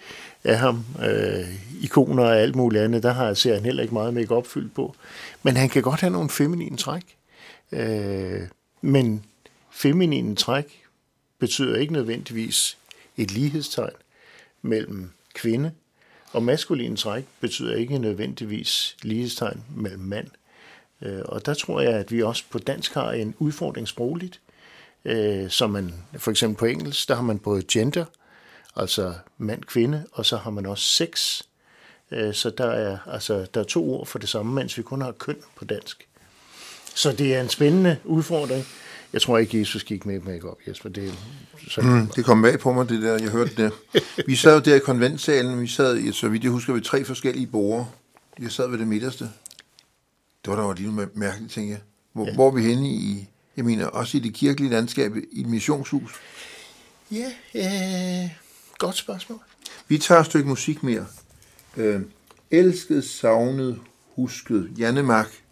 af 0.44 0.58
ham, 0.58 0.84
øh, 1.04 1.44
ikoner 1.82 2.24
og 2.24 2.36
alt 2.36 2.56
muligt 2.56 2.84
andet, 2.84 3.02
der 3.02 3.12
har 3.12 3.34
ser 3.34 3.54
han 3.54 3.64
heller 3.64 3.82
ikke 3.82 3.94
meget 3.94 4.14
make 4.14 4.42
fyldt 4.44 4.74
på. 4.74 4.94
Men 5.42 5.56
han 5.56 5.68
kan 5.68 5.82
godt 5.82 6.00
have 6.00 6.12
nogle 6.12 6.30
feminine 6.30 6.76
træk. 6.76 7.02
Øh, 7.72 8.40
men 8.80 9.24
feminine 9.70 10.36
træk 10.36 10.82
betyder 11.38 11.76
ikke 11.76 11.92
nødvendigvis 11.92 12.76
et 13.16 13.30
lighedstegn 13.30 13.94
mellem 14.62 15.10
kvinde, 15.34 15.72
og 16.32 16.42
maskulin 16.42 16.96
træk 16.96 17.24
betyder 17.40 17.74
ikke 17.76 17.98
nødvendigvis 17.98 18.96
lighedstegn 19.02 19.62
mellem 19.76 20.02
mand. 20.02 20.28
Øh, 21.02 21.20
Og 21.24 21.46
der 21.46 21.54
tror 21.54 21.80
jeg, 21.80 21.92
at 21.92 22.12
vi 22.12 22.22
også 22.22 22.44
på 22.50 22.58
dansk 22.58 22.94
har 22.94 23.12
en 23.12 23.34
udfordring 23.38 23.88
sprogligt, 23.88 24.40
øh, 25.04 25.50
som 25.50 25.70
man 25.70 25.94
for 26.18 26.30
eksempel 26.30 26.58
på 26.58 26.64
engelsk, 26.66 27.08
der 27.08 27.14
har 27.14 27.22
man 27.22 27.38
både 27.38 27.62
gender, 27.62 28.04
altså 28.76 29.14
mand-kvinde, 29.38 30.06
og 30.12 30.26
så 30.26 30.36
har 30.36 30.50
man 30.50 30.66
også 30.66 30.84
sex. 30.84 31.42
Øh, 32.10 32.34
Så 32.34 32.50
der 32.50 32.66
er, 32.66 32.98
altså, 33.06 33.46
der 33.54 33.60
er 33.60 33.64
to 33.64 33.90
ord 33.94 34.06
for 34.06 34.18
det 34.18 34.28
samme, 34.28 34.52
mens 34.54 34.78
vi 34.78 34.82
kun 34.82 35.02
har 35.02 35.12
køn 35.12 35.36
på 35.56 35.64
dansk. 35.64 36.08
Så 36.94 37.12
det 37.12 37.34
er 37.34 37.40
en 37.40 37.48
spændende 37.48 37.96
udfordring. 38.04 38.64
Jeg 39.12 39.22
tror 39.22 39.38
ikke, 39.38 39.58
Jesus 39.60 39.84
gik 39.84 40.06
med 40.06 40.20
make-up, 40.20 40.58
Jesper. 40.68 40.88
Det, 40.88 41.14
så, 41.70 41.80
Mm, 41.80 42.06
det 42.06 42.24
kom 42.24 42.42
bag 42.42 42.58
på 42.58 42.72
mig, 42.72 42.88
det 42.88 43.02
der. 43.02 43.12
Jeg 43.18 43.28
hørte 43.30 43.54
det. 43.56 43.72
Vi 44.26 44.36
sad 44.36 44.54
jo 44.54 44.60
der 44.60 44.74
i 44.76 44.78
konventsalen. 44.78 45.60
Vi 45.60 45.66
sad, 45.66 45.98
i, 45.98 46.12
så 46.12 46.28
vidt 46.28 46.42
jeg 46.42 46.50
husker, 46.52 46.72
ved 46.72 46.82
tre 46.82 47.04
forskellige 47.04 47.46
borde. 47.46 47.86
Jeg 48.38 48.50
sad 48.50 48.68
ved 48.68 48.78
det 48.78 48.88
midterste. 48.88 49.24
Det 50.44 50.52
var 50.52 50.72
da 50.74 50.82
lige 50.82 51.08
mærkeligt, 51.14 51.52
tænker 51.52 51.72
jeg. 51.72 51.80
Hvor, 52.12 52.26
ja. 52.26 52.34
hvor 52.34 52.48
er 52.48 52.52
vi 52.54 52.62
henne 52.62 52.88
i, 52.88 53.28
jeg 53.56 53.64
mener, 53.64 53.86
også 53.86 54.16
i 54.16 54.20
det 54.20 54.34
kirkelige 54.34 54.70
landskab, 54.70 55.16
i 55.32 55.40
et 55.40 55.46
missionshus. 55.46 56.12
Ja, 57.10 57.32
øh, 57.54 58.30
godt 58.78 58.96
spørgsmål. 58.96 59.38
Vi 59.88 59.98
tager 59.98 60.20
et 60.20 60.26
stykke 60.26 60.48
musik 60.48 60.82
mere. 60.82 61.06
Øh, 61.76 62.00
elsket, 62.50 63.04
savnet, 63.04 63.80
husket. 64.14 64.72
Janne 64.78 65.02
Mark. 65.02 65.42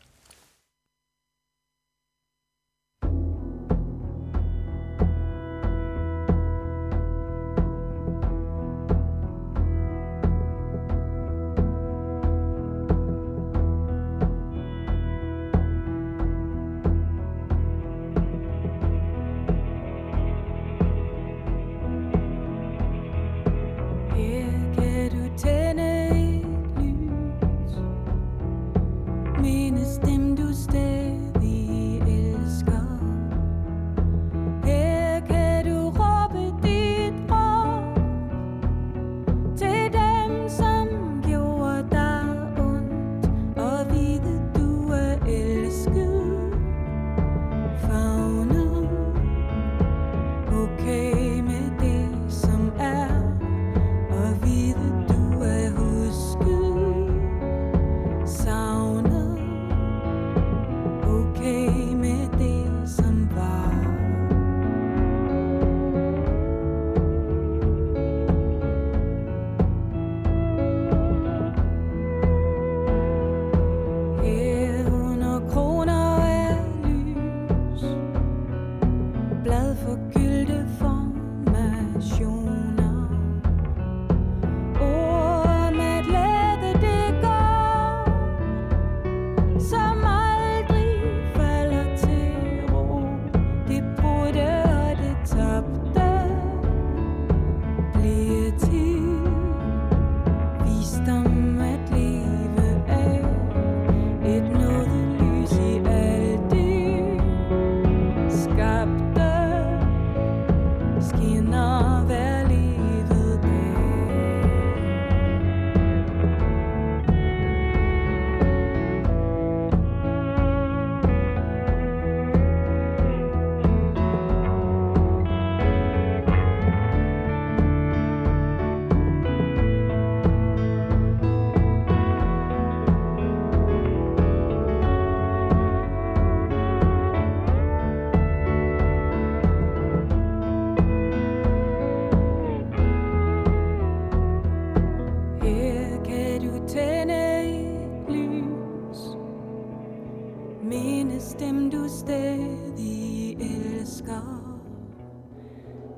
navn. 154.21 154.61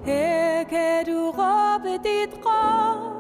Her 0.04 0.64
kan 0.64 1.04
du 1.06 1.30
råbe 1.30 1.92
dit 2.02 2.35
råb 2.46 3.12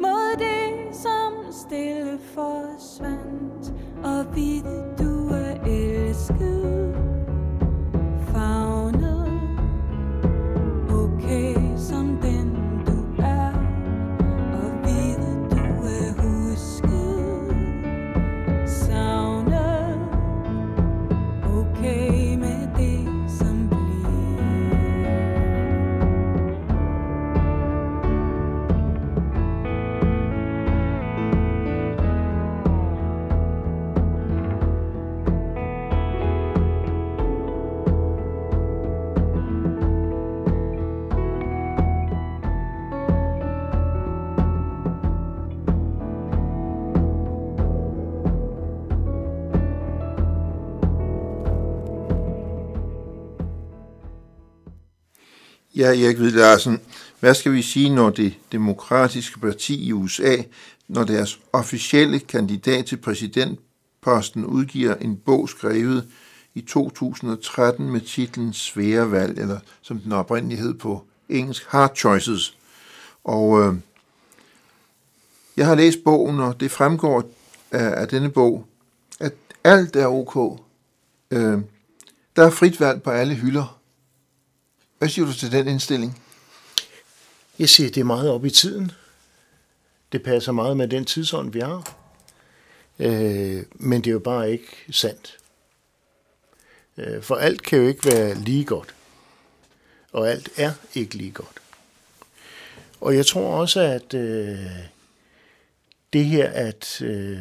mod 0.00 0.36
det, 0.38 0.96
som 0.96 1.32
stille 1.52 2.18
forsvandt 2.34 3.74
og 4.04 4.36
vidt 4.36 4.89
Ja, 55.80 55.86
Erik 55.86 56.16
Hvid 56.16 56.30
Larsen, 56.30 56.80
hvad 57.20 57.34
skal 57.34 57.52
vi 57.52 57.62
sige, 57.62 57.90
når 57.90 58.10
det 58.10 58.34
demokratiske 58.52 59.40
parti 59.40 59.86
i 59.86 59.92
USA, 59.92 60.36
når 60.88 61.04
deres 61.04 61.40
officielle 61.52 62.18
kandidat 62.18 62.86
til 62.86 62.96
præsidentposten 62.96 64.44
udgiver 64.44 64.94
en 64.94 65.16
bog 65.16 65.48
skrevet 65.48 66.08
i 66.54 66.60
2013 66.60 67.90
med 67.90 68.00
titlen 68.00 68.52
Svære 68.52 69.10
valg, 69.10 69.38
eller 69.38 69.58
som 69.82 69.98
den 69.98 70.12
oprindeligt 70.12 70.60
hed 70.60 70.74
på 70.74 71.04
engelsk, 71.28 71.66
Hard 71.68 71.96
Choices. 71.96 72.56
Og 73.24 73.62
øh, 73.62 73.74
jeg 75.56 75.66
har 75.66 75.74
læst 75.74 75.98
bogen, 76.04 76.40
og 76.40 76.60
det 76.60 76.70
fremgår 76.70 77.30
af, 77.70 78.00
af 78.00 78.08
denne 78.08 78.30
bog, 78.30 78.66
at 79.20 79.32
alt 79.64 79.96
er 79.96 80.06
ok. 80.06 80.60
Øh, 81.30 81.58
der 82.36 82.46
er 82.46 82.50
frit 82.50 82.80
valg 82.80 83.02
på 83.02 83.10
alle 83.10 83.34
hylder. 83.34 83.79
Hvad 85.00 85.08
siger 85.08 85.26
du 85.26 85.34
til 85.34 85.52
den 85.52 85.68
indstilling? 85.68 86.22
Jeg 87.58 87.68
siger, 87.68 87.90
det 87.90 88.00
er 88.00 88.04
meget 88.04 88.30
op 88.30 88.44
i 88.44 88.50
tiden. 88.50 88.92
Det 90.12 90.22
passer 90.22 90.52
meget 90.52 90.76
med 90.76 90.88
den 90.88 91.04
tidsånd, 91.04 91.52
vi 91.52 91.60
har. 91.60 91.96
Øh, 92.98 93.64
men 93.72 94.00
det 94.04 94.10
er 94.10 94.12
jo 94.12 94.18
bare 94.18 94.52
ikke 94.52 94.66
sandt. 94.90 95.38
Øh, 96.96 97.22
for 97.22 97.34
alt 97.34 97.62
kan 97.62 97.78
jo 97.78 97.88
ikke 97.88 98.04
være 98.04 98.34
lige 98.34 98.64
godt. 98.64 98.94
Og 100.12 100.30
alt 100.30 100.48
er 100.56 100.72
ikke 100.94 101.14
lige 101.14 101.32
godt. 101.32 101.62
Og 103.00 103.16
jeg 103.16 103.26
tror 103.26 103.56
også, 103.56 103.80
at 103.80 104.14
øh, 104.14 104.58
det 106.12 106.24
her, 106.24 106.50
at 106.50 107.02
øh, 107.02 107.40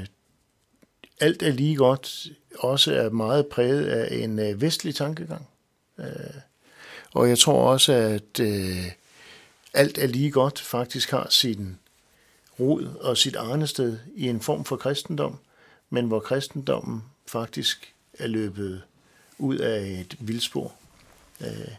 alt 1.20 1.44
er 1.44 1.52
lige 1.52 1.76
godt, 1.76 2.28
også 2.60 2.94
er 2.94 3.10
meget 3.10 3.48
præget 3.48 3.88
af 3.88 4.16
en 4.16 4.40
øh, 4.40 4.62
vestlig 4.62 4.96
tankegang. 4.96 5.48
Øh, 5.98 6.06
og 7.14 7.30
jeg 7.30 7.40
tror 7.40 7.72
også, 7.72 7.94
at 7.94 8.40
øh, 8.40 8.86
alt 9.74 9.98
er 9.98 10.08
lige 10.08 10.32
godt 10.32 10.60
faktisk 10.62 11.12
har 11.12 11.28
sin 11.30 11.80
rod 12.60 12.86
og 13.02 13.18
sit 13.18 13.36
arnested 13.36 13.98
i 14.16 14.28
en 14.28 14.42
form 14.42 14.66
for 14.66 14.76
kristendom, 14.76 15.40
men 15.90 16.06
hvor 16.06 16.20
kristendommen 16.20 17.04
faktisk 17.28 17.94
er 18.14 18.28
løbet 18.28 18.82
ud 19.38 19.58
af 19.58 19.80
et 19.80 20.16
vildspor. 20.20 20.74
Øh, 21.42 21.72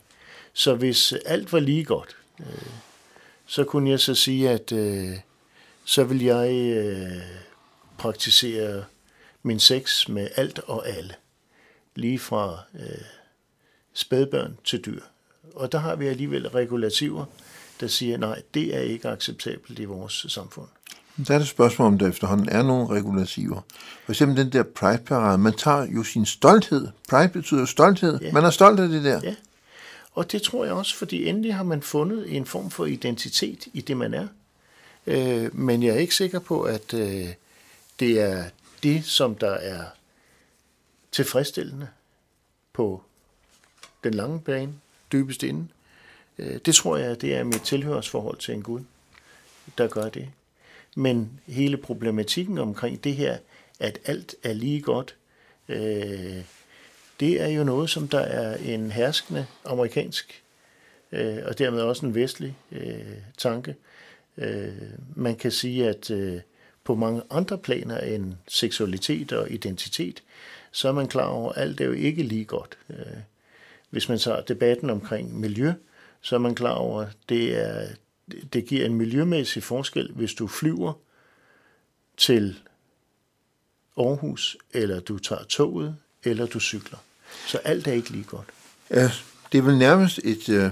Så 0.52 0.74
hvis 0.74 1.12
alt 1.12 1.52
var 1.52 1.60
lige 1.60 1.84
godt, 1.84 2.16
øh, 2.40 2.70
så 3.46 3.64
kunne 3.64 3.90
jeg 3.90 4.00
så 4.00 4.14
sige, 4.14 4.50
at 4.50 4.72
øh, 4.72 5.16
så 5.84 6.04
vil 6.04 6.22
jeg 6.22 6.52
øh, 6.52 7.22
praktisere 7.98 8.84
min 9.42 9.60
sex 9.60 10.08
med 10.08 10.28
alt 10.36 10.58
og 10.58 10.88
alle. 10.88 11.14
Lige 11.94 12.18
fra 12.18 12.62
øh, 12.74 13.04
spædbørn 13.92 14.58
til 14.64 14.84
dyr. 14.84 15.02
Og 15.60 15.72
der 15.72 15.78
har 15.78 15.96
vi 15.96 16.06
alligevel 16.06 16.48
regulativer, 16.48 17.24
der 17.80 17.86
siger, 17.86 18.16
nej, 18.16 18.42
det 18.54 18.76
er 18.76 18.80
ikke 18.80 19.08
acceptabelt 19.08 19.78
i 19.78 19.84
vores 19.84 20.26
samfund. 20.28 20.66
Der 21.28 21.34
er 21.34 21.38
det 21.38 21.48
spørgsmål, 21.48 21.86
om 21.86 21.98
der 21.98 22.08
efterhånden 22.08 22.48
er 22.48 22.62
nogle 22.62 22.86
regulativer. 22.86 23.60
For 24.04 24.12
eksempel 24.12 24.44
den 24.44 24.52
der 24.52 24.62
Pride-parade. 24.62 25.38
Man 25.38 25.52
tager 25.52 25.86
jo 25.86 26.02
sin 26.02 26.26
stolthed. 26.26 26.88
Pride 27.10 27.28
betyder 27.28 27.60
jo 27.60 27.66
stolthed. 27.66 28.20
Ja. 28.20 28.32
Man 28.32 28.44
er 28.44 28.50
stolt 28.50 28.80
af 28.80 28.88
det 28.88 29.04
der. 29.04 29.20
Ja. 29.22 29.34
Og 30.12 30.32
det 30.32 30.42
tror 30.42 30.64
jeg 30.64 30.74
også, 30.74 30.96
fordi 30.96 31.26
endelig 31.26 31.54
har 31.54 31.62
man 31.62 31.82
fundet 31.82 32.36
en 32.36 32.46
form 32.46 32.70
for 32.70 32.86
identitet 32.86 33.68
i 33.72 33.80
det, 33.80 33.96
man 33.96 34.14
er. 34.14 34.26
Øh, 35.06 35.56
men 35.56 35.82
jeg 35.82 35.94
er 35.94 35.98
ikke 35.98 36.14
sikker 36.14 36.38
på, 36.38 36.62
at 36.62 36.94
øh, 36.94 37.28
det 38.00 38.20
er 38.20 38.44
det, 38.82 39.04
som 39.04 39.34
der 39.34 39.50
er 39.50 39.84
tilfredsstillende 41.12 41.88
på 42.72 43.02
den 44.04 44.14
lange 44.14 44.40
bane, 44.40 44.72
dybest 45.12 45.42
inde. 45.42 45.68
Øh, 46.38 46.58
det 46.66 46.74
tror 46.74 46.96
jeg, 46.96 47.20
det 47.20 47.34
er 47.34 47.44
mit 47.44 47.62
tilhørsforhold 47.62 48.38
til 48.38 48.54
en 48.54 48.62
Gud, 48.62 48.80
der 49.78 49.88
gør 49.88 50.08
det. 50.08 50.28
Men 50.96 51.40
hele 51.46 51.76
problematikken 51.76 52.58
omkring 52.58 53.04
det 53.04 53.14
her, 53.14 53.38
at 53.80 53.98
alt 54.04 54.34
er 54.42 54.52
lige 54.52 54.80
godt, 54.80 55.16
øh, 55.68 56.44
det 57.20 57.40
er 57.40 57.48
jo 57.48 57.64
noget, 57.64 57.90
som 57.90 58.08
der 58.08 58.18
er 58.18 58.56
en 58.56 58.90
herskende 58.90 59.46
amerikansk, 59.64 60.42
øh, 61.12 61.38
og 61.44 61.58
dermed 61.58 61.82
også 61.82 62.06
en 62.06 62.14
vestlig 62.14 62.56
øh, 62.72 63.16
tanke. 63.38 63.76
Øh, 64.36 64.72
man 65.16 65.36
kan 65.36 65.50
sige, 65.50 65.88
at 65.88 66.10
øh, 66.10 66.40
på 66.84 66.94
mange 66.94 67.22
andre 67.30 67.58
planer 67.58 67.98
end 67.98 68.34
seksualitet 68.48 69.32
og 69.32 69.50
identitet, 69.50 70.22
så 70.72 70.88
er 70.88 70.92
man 70.92 71.08
klar 71.08 71.26
over, 71.26 71.52
at 71.52 71.62
alt 71.62 71.80
er 71.80 71.84
jo 71.84 71.92
ikke 71.92 72.22
lige 72.22 72.44
godt. 72.44 72.78
Øh, 72.90 72.96
hvis 73.90 74.08
man 74.08 74.18
tager 74.18 74.40
debatten 74.40 74.90
omkring 74.90 75.40
miljø, 75.40 75.72
så 76.20 76.34
er 76.34 76.38
man 76.38 76.54
klar 76.54 76.72
over, 76.74 77.02
at 77.02 77.16
det, 77.28 77.58
er, 77.68 77.88
det 78.52 78.66
giver 78.66 78.86
en 78.86 78.94
miljømæssig 78.94 79.62
forskel, 79.62 80.12
hvis 80.14 80.34
du 80.34 80.46
flyver 80.46 80.92
til 82.16 82.58
Aarhus, 83.98 84.56
eller 84.72 85.00
du 85.00 85.18
tager 85.18 85.44
toget, 85.44 85.96
eller 86.24 86.46
du 86.46 86.60
cykler. 86.60 86.98
Så 87.46 87.58
alt 87.58 87.86
er 87.86 87.92
ikke 87.92 88.10
lige 88.10 88.24
godt. 88.24 88.46
Ja, 88.90 89.10
det 89.52 89.58
er 89.58 89.62
vel 89.62 89.78
nærmest 89.78 90.20
et 90.24 90.48
øh, 90.48 90.70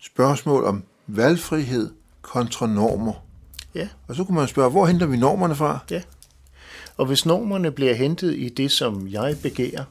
spørgsmål 0.00 0.64
om 0.64 0.84
valgfrihed 1.06 1.90
kontra 2.22 2.66
normer. 2.66 3.26
Ja, 3.74 3.88
Og 4.08 4.16
så 4.16 4.24
kunne 4.24 4.34
man 4.34 4.48
spørge, 4.48 4.70
hvor 4.70 4.86
henter 4.86 5.06
vi 5.06 5.16
normerne 5.16 5.56
fra? 5.56 5.78
ja. 5.90 6.02
Og 6.96 7.06
hvis 7.06 7.26
normerne 7.26 7.70
bliver 7.72 7.94
hentet 7.94 8.34
i 8.34 8.48
det, 8.48 8.72
som 8.72 9.08
jeg 9.08 9.36
begærer, 9.42 9.84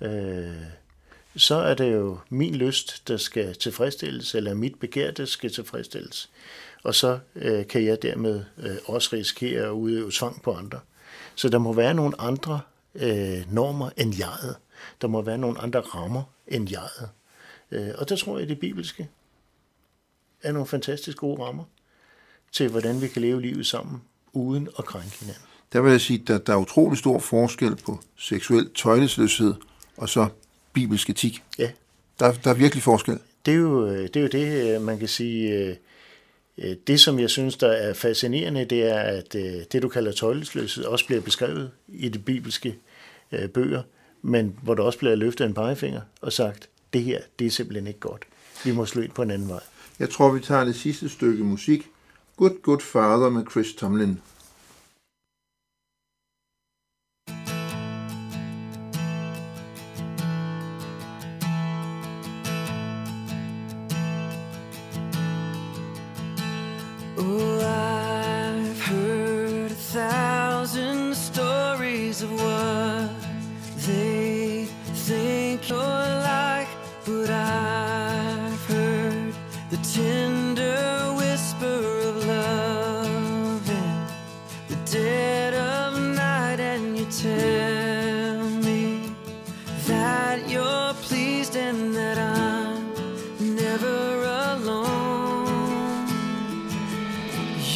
øh, 0.00 0.54
så 1.36 1.54
er 1.54 1.74
det 1.74 1.92
jo 1.92 2.18
min 2.28 2.54
lyst, 2.54 3.08
der 3.08 3.16
skal 3.16 3.54
tilfredsstilles, 3.54 4.34
eller 4.34 4.54
mit 4.54 4.78
begær, 4.78 5.10
der 5.10 5.24
skal 5.24 5.52
tilfredsstilles. 5.52 6.30
Og 6.82 6.94
så 6.94 7.18
øh, 7.36 7.66
kan 7.66 7.84
jeg 7.84 8.02
dermed 8.02 8.44
øh, 8.58 8.76
også 8.84 9.10
risikere 9.12 9.62
at 9.62 9.70
udøve 9.70 10.10
tvang 10.14 10.42
på 10.42 10.52
andre. 10.52 10.80
Så 11.34 11.48
der 11.48 11.58
må 11.58 11.72
være 11.72 11.94
nogle 11.94 12.20
andre 12.20 12.60
øh, 12.94 13.52
normer 13.52 13.90
end 13.96 14.18
jeget. 14.18 14.56
Der 15.00 15.08
må 15.08 15.22
være 15.22 15.38
nogle 15.38 15.60
andre 15.60 15.80
rammer 15.80 16.22
end 16.48 16.70
jeget. 16.70 17.10
Øh, 17.70 17.94
og 17.98 18.08
der 18.08 18.16
tror 18.16 18.38
jeg, 18.38 18.48
det 18.48 18.60
bibelske 18.60 19.08
er 20.42 20.52
nogle 20.52 20.66
fantastisk 20.66 21.16
gode 21.16 21.42
rammer 21.42 21.64
til, 22.52 22.70
hvordan 22.70 23.00
vi 23.00 23.08
kan 23.08 23.22
leve 23.22 23.42
livet 23.42 23.66
sammen, 23.66 24.02
uden 24.32 24.68
at 24.78 24.84
krænke 24.84 25.18
hinanden. 25.20 25.42
Der 25.72 25.80
vil 25.80 25.90
jeg 25.90 26.00
sige, 26.00 26.20
at 26.20 26.28
der, 26.28 26.38
der 26.38 26.52
er 26.52 26.56
utrolig 26.56 26.98
stor 26.98 27.18
forskel 27.18 27.76
på 27.76 28.00
seksuel 28.16 28.70
tøjlesløshed 28.74 29.54
og 29.96 30.08
så 30.08 30.28
bibelsk 30.76 31.10
etik. 31.10 31.42
Ja, 31.58 31.70
Der, 32.20 32.32
der 32.44 32.50
er 32.50 32.54
virkelig 32.54 32.82
forskel. 32.82 33.18
det 33.46 33.52
er 33.54 33.58
jo 33.58 33.86
øh, 33.86 34.02
det, 34.02 34.16
er 34.16 34.20
jo 34.20 34.28
det 34.28 34.74
øh, 34.74 34.82
man 34.82 34.98
kan 34.98 35.08
sige, 35.08 35.52
øh, 36.58 36.76
det 36.86 37.00
som 37.00 37.18
jeg 37.18 37.30
synes, 37.30 37.56
der 37.56 37.68
er 37.68 37.94
fascinerende, 37.94 38.64
det 38.64 38.82
er, 38.82 38.98
at 39.00 39.32
det 39.72 39.82
du 39.82 39.88
kalder 39.88 40.12
tøjlesløshed 40.12 40.84
også 40.84 41.06
bliver 41.06 41.20
beskrevet 41.22 41.70
i 41.88 42.08
de 42.08 42.18
bibelske 42.18 42.74
bøger, 43.54 43.82
men 44.22 44.54
hvor 44.62 44.74
der 44.74 44.82
også 44.82 44.98
bliver 44.98 45.14
løftet 45.14 45.44
en 45.46 45.54
pegefinger 45.54 46.00
og 46.20 46.32
sagt, 46.32 46.68
det 46.92 47.02
her, 47.02 47.20
det 47.38 47.46
er 47.46 47.50
simpelthen 47.50 47.86
ikke 47.86 48.00
godt. 48.00 48.22
Vi 48.64 48.72
må 48.72 48.86
slå 48.86 49.02
ind 49.02 49.10
på 49.12 49.22
en 49.22 49.30
anden 49.30 49.48
vej. 49.48 49.60
Jeg 49.98 50.10
tror, 50.10 50.32
vi 50.32 50.40
tager 50.40 50.64
det 50.64 50.76
sidste 50.76 51.08
stykke 51.08 51.44
musik. 51.44 51.86
Good 52.36 52.62
Good 52.62 52.80
Father 52.80 53.28
med 53.28 53.44
Chris 53.50 53.74
Tomlin. 53.74 54.20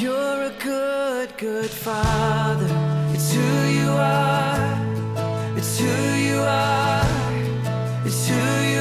You're 0.00 0.44
a 0.44 0.52
good, 0.58 1.36
good 1.36 1.68
father. 1.68 2.66
It's 3.12 3.34
who 3.34 3.68
you 3.68 3.90
are. 3.90 5.56
It's 5.58 5.78
who 5.78 6.14
you 6.14 6.40
are. 6.40 7.04
It's 8.06 8.26
who 8.26 8.34
you 8.34 8.78
are. 8.78 8.79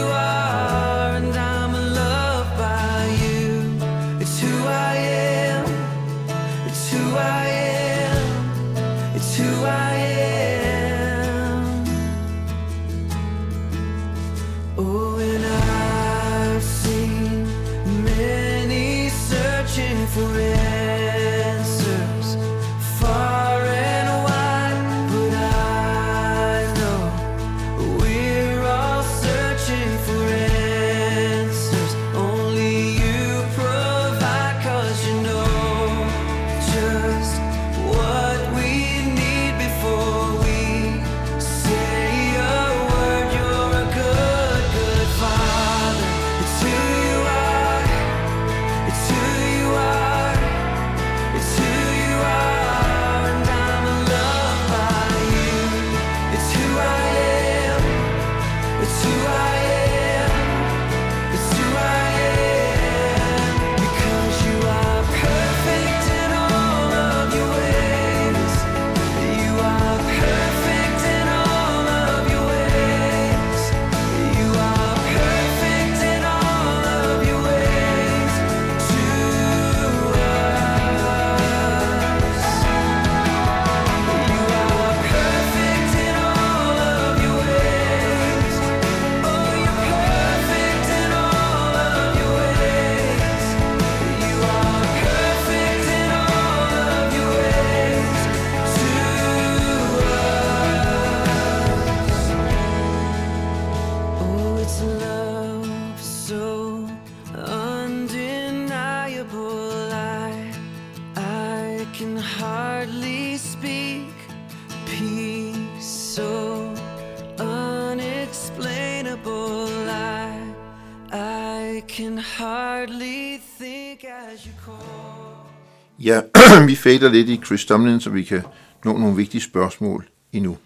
Fader 126.80 127.10
lidt 127.10 127.30
i 127.30 127.42
Chris 127.46 127.66
Tomlin, 127.66 128.02
så 128.02 128.10
vi 128.10 128.24
kan 128.24 128.42
nå 128.86 128.98
nogle 128.98 129.16
vigtige 129.16 129.42
spørgsmål 129.42 130.10
endnu. 130.32 130.58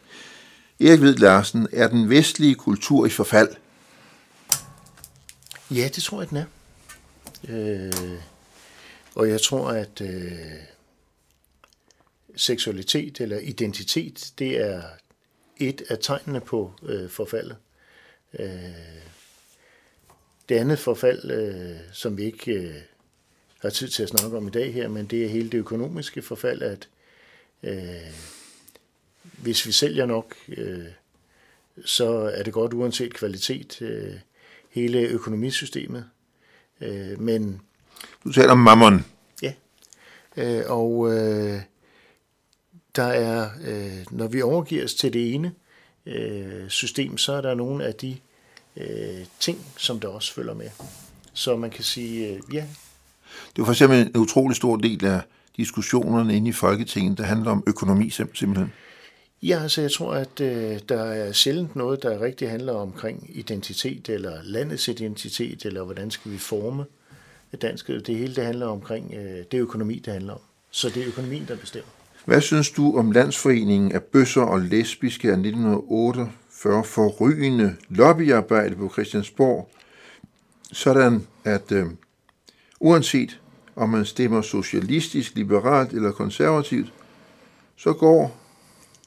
Erik 0.80 0.99
Hvid 0.99 1.16
Larsen, 1.16 1.68
er 1.72 1.88
den 1.88 2.09
vestlige 2.09 2.55
kultur 2.55 3.05
i 3.05 3.09
forfald? 3.09 3.49
Ja, 5.72 5.89
det 5.95 6.03
tror 6.03 6.22
jeg, 6.22 6.30
den 6.30 6.38
er. 6.38 6.45
Øh, 7.49 8.20
og 9.16 9.30
jeg 9.30 9.41
tror, 9.41 9.70
at 9.70 10.01
øh, 10.01 10.32
seksualitet 12.36 13.22
eller 13.22 13.38
identitet, 13.38 14.34
det 14.39 14.61
er 14.61 14.82
et 15.57 15.82
af 15.89 15.97
tegnene 16.01 16.41
på 16.41 16.74
øh, 16.84 17.09
forfaldet. 17.09 17.55
Øh, 18.39 18.47
det 20.49 20.55
andet 20.55 20.80
forfald, 20.80 21.32
øh, 21.32 21.78
som 21.91 22.18
vi 22.18 22.24
ikke 22.24 22.51
øh, 22.51 22.76
har 23.68 23.74
tid 23.74 23.88
til 23.88 24.03
at 24.03 24.09
snakke 24.09 24.38
om 24.38 24.47
i 24.47 24.51
dag 24.51 24.74
her, 24.74 24.88
men 24.88 25.05
det 25.05 25.24
er 25.24 25.30
hele 25.30 25.49
det 25.49 25.57
økonomiske 25.57 26.22
forfald, 26.22 26.61
at 26.61 26.89
øh, 27.64 28.14
hvis 29.24 29.66
vi 29.66 29.72
sælger 29.72 30.05
nok, 30.05 30.36
øh, 30.47 30.86
så 31.86 32.09
er 32.09 32.43
det 32.43 32.53
godt 32.53 32.74
uanset 32.74 33.14
kvalitet, 33.14 33.82
øh, 33.82 34.14
hele 34.70 34.99
økonomisystemet. 34.99 36.05
Øh, 36.82 37.20
men 37.20 37.61
Du 38.24 38.32
taler 38.32 38.51
om 38.51 38.57
mammon. 38.57 39.05
Ja, 39.41 39.53
øh, 40.38 40.64
og 40.68 41.14
øh, 41.14 41.61
der 42.95 43.03
er, 43.03 43.49
øh, 43.66 44.05
når 44.11 44.28
vi 44.28 44.41
overgiver 44.41 44.84
os 44.84 44.93
til 44.93 45.14
det 45.14 45.34
ene 45.34 45.53
øh, 46.05 46.70
system, 46.70 47.18
så 47.18 47.34
er 47.34 47.41
der 47.41 47.53
nogle 47.55 47.86
af 47.86 47.95
de 47.95 48.18
øh, 48.78 49.26
ting, 49.39 49.66
som 49.78 49.99
der 49.99 50.07
også 50.07 50.34
følger 50.34 50.53
med. 50.53 50.70
Så 51.34 51.55
man 51.55 51.70
kan 51.70 51.84
sige, 51.84 52.28
øh, 52.28 52.41
ja, 52.53 52.66
Det 53.50 53.60
er 53.60 53.60
jo 53.60 53.66
for 53.66 53.72
eksempel 53.72 54.00
en 54.00 54.18
utrolig 54.18 54.56
stor 54.56 54.76
del 54.76 55.06
af 55.06 55.22
diskussionerne 55.58 56.36
inde 56.36 56.50
i 56.50 56.52
Folketinget, 56.52 57.18
der 57.18 57.24
handler 57.24 57.52
om 57.52 57.64
økonomi 57.68 58.10
sim- 58.10 58.36
simpelthen. 58.36 58.74
Ja, 59.42 59.62
altså 59.62 59.82
jeg 59.82 59.92
tror, 59.92 60.14
at 60.14 60.42
øh, 60.42 60.80
der 60.90 61.04
er 61.04 61.32
sjældent 61.32 61.76
noget, 61.76 62.04
der 62.04 62.22
rigtig 62.22 62.50
handler 62.50 62.74
omkring 62.74 63.30
identitet, 63.34 64.10
eller 64.10 64.34
landets 64.44 64.88
identitet, 64.88 65.66
eller 65.66 65.84
hvordan 65.84 66.12
skal 66.12 66.32
vi 66.32 66.38
forme 66.38 66.86
dansk. 67.62 67.88
Det 67.88 68.16
hele 68.18 68.36
det 68.36 68.46
handler 68.46 68.68
omkring, 68.68 69.14
øh, 69.14 69.44
det 69.52 69.54
er 69.54 69.62
økonomi, 69.62 70.00
det 70.06 70.14
handler 70.14 70.34
om. 70.34 70.40
Så 70.72 70.90
det 70.90 71.04
er 71.04 71.08
økonomien, 71.08 71.46
der 71.48 71.56
bestemmer. 71.56 71.90
Hvad 72.26 72.42
synes 72.42 72.72
du 72.72 72.98
om 72.98 73.12
Landsforeningen 73.12 73.92
af 73.92 74.04
Bøsser 74.04 74.42
og 74.42 74.60
Lesbiske 74.60 75.28
af 75.28 75.34
1948 75.34 76.84
forrygende 76.84 77.76
lobbyarbejde 77.90 78.76
på 78.76 78.90
Christiansborg, 78.90 79.70
sådan 80.72 81.28
at 81.44 81.72
øh, 81.72 81.86
uanset 82.84 83.40
om 83.76 83.90
man 83.90 84.06
stemmer 84.06 84.42
socialistisk, 84.42 85.36
liberalt 85.36 85.92
eller 85.92 86.12
konservativt, 86.12 86.94
så 87.78 87.94
går 87.94 88.38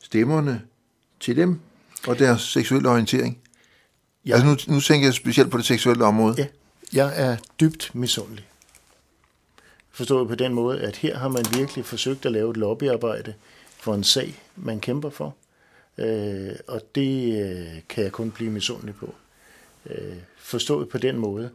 stemmerne 0.02 0.62
til 1.20 1.36
dem 1.36 1.60
og 2.06 2.18
deres 2.18 2.42
seksuelle 2.42 2.88
orientering. 2.88 3.38
Ja. 4.26 4.32
Altså 4.34 4.46
nu, 4.46 4.74
nu 4.74 4.80
tænker 4.80 5.06
jeg 5.06 5.14
specielt 5.14 5.50
på 5.50 5.58
det 5.58 5.66
seksuelle 5.66 6.04
område. 6.04 6.34
Ja, 6.38 6.46
jeg 6.92 7.12
er 7.16 7.36
dybt 7.60 7.94
misundelig. 7.94 8.46
Forstået 9.90 10.28
på 10.28 10.34
den 10.34 10.54
måde, 10.54 10.80
at 10.80 10.96
her 10.96 11.18
har 11.18 11.28
man 11.28 11.44
virkelig 11.54 11.84
forsøgt 11.84 12.26
at 12.26 12.32
lave 12.32 12.50
et 12.50 12.56
lobbyarbejde 12.56 13.34
for 13.78 13.94
en 13.94 14.04
sag, 14.04 14.42
man 14.56 14.80
kæmper 14.80 15.10
for. 15.10 15.36
Øh, 15.98 16.52
og 16.68 16.80
det 16.94 17.42
øh, 17.42 17.82
kan 17.88 18.04
jeg 18.04 18.12
kun 18.12 18.30
blive 18.30 18.50
misundelig 18.50 18.94
på. 18.94 19.14
Øh, 19.90 20.16
forstået 20.38 20.88
på 20.88 20.98
den 20.98 21.18
måde, 21.18 21.50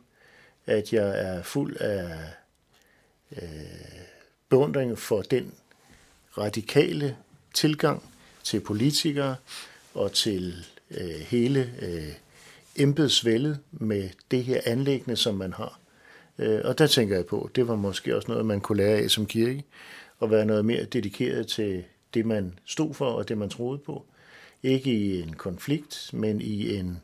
at 0.66 0.94
jeg 0.94 1.20
er 1.20 1.44
fuld 1.44 1.78
af 1.78 2.20
øh, 3.42 3.42
beundring 4.50 4.98
for 4.98 5.22
den 5.22 5.54
radikale 6.38 7.18
tilgang 7.54 8.04
til 8.44 8.60
politikere 8.60 9.36
og 9.94 10.12
til 10.12 10.66
øh, 10.92 11.20
hele 11.20 11.74
øh, 11.82 12.14
embedsvældet 12.76 13.60
med 13.72 14.10
det 14.32 14.44
her 14.44 14.62
anlæggende, 14.66 15.16
som 15.16 15.36
man 15.36 15.54
har. 15.54 15.80
Øh, 16.38 16.62
og 16.64 16.78
der 16.78 16.88
tænker 16.88 17.16
jeg 17.16 17.26
på, 17.26 17.50
det 17.56 17.68
var 17.68 17.76
måske 17.76 18.16
også 18.16 18.32
noget, 18.32 18.46
man 18.46 18.62
kunne 18.62 18.78
lære 18.78 18.98
af 18.98 19.12
som 19.12 19.26
kirke, 19.26 19.64
at 20.22 20.32
være 20.32 20.46
noget 20.46 20.66
mere 20.66 20.84
dedikeret 20.84 21.48
til 21.48 21.84
det, 22.14 22.26
man 22.26 22.60
stod 22.66 22.94
for 22.94 23.12
og 23.12 23.30
det, 23.30 23.38
man 23.38 23.50
troede 23.50 23.78
på. 23.78 24.06
Ikke 24.64 24.92
i 24.92 25.22
en 25.22 25.34
konflikt, 25.34 26.10
men 26.14 26.42
i 26.42 26.76
en 26.76 27.02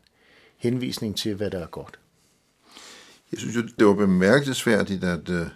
henvisning 0.56 1.16
til, 1.16 1.34
hvad 1.34 1.50
der 1.50 1.58
er 1.58 1.66
godt. 1.66 1.98
Jeg 3.32 3.40
synes 3.40 3.56
jo, 3.56 3.62
det 3.78 3.86
var 3.86 3.94
bemærkelsesværdigt, 3.94 5.04
at 5.04 5.28
øh, 5.28 5.46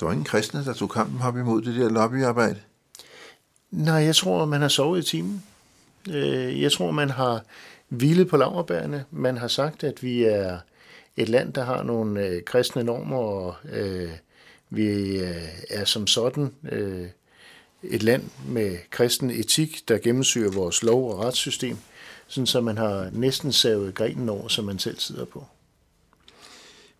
der 0.00 0.06
var 0.06 0.12
ingen 0.12 0.24
kristne, 0.24 0.64
der 0.64 0.72
tog 0.72 0.90
kampen 0.90 1.20
op 1.22 1.36
imod 1.36 1.62
det 1.62 1.74
der 1.74 1.88
lobbyarbejde. 1.88 2.60
Nej, 3.70 3.94
jeg 3.94 4.16
tror, 4.16 4.44
man 4.44 4.60
har 4.60 4.68
sovet 4.68 5.04
i 5.04 5.10
timen. 5.10 5.42
Øh, 6.10 6.62
Jeg 6.62 6.72
tror, 6.72 6.90
man 6.90 7.10
har 7.10 7.44
hvilet 7.88 8.28
på 8.28 8.36
laverbærene. 8.36 9.04
Man 9.10 9.36
har 9.36 9.48
sagt, 9.48 9.84
at 9.84 10.02
vi 10.02 10.24
er 10.24 10.58
et 11.16 11.28
land, 11.28 11.52
der 11.52 11.64
har 11.64 11.82
nogle 11.82 12.26
øh, 12.26 12.42
kristne 12.42 12.84
normer 12.84 13.16
og 13.16 13.54
øh, 13.72 14.10
Vi 14.70 15.18
øh, 15.18 15.42
er 15.70 15.84
som 15.84 16.06
sådan 16.06 16.54
øh, 16.72 17.06
et 17.82 18.02
land 18.02 18.22
med 18.48 18.76
kristen 18.90 19.30
etik, 19.30 19.88
der 19.88 19.98
gennemsyrer 19.98 20.50
vores 20.52 20.82
lov- 20.82 21.10
og 21.10 21.18
retssystem, 21.24 21.76
sådan 22.26 22.46
så 22.46 22.60
man 22.60 22.78
har 22.78 23.08
næsten 23.12 23.52
savet 23.52 23.94
grenen 23.94 24.28
over, 24.28 24.48
som 24.48 24.64
man 24.64 24.78
selv 24.78 24.98
sidder 24.98 25.24
på. 25.24 25.46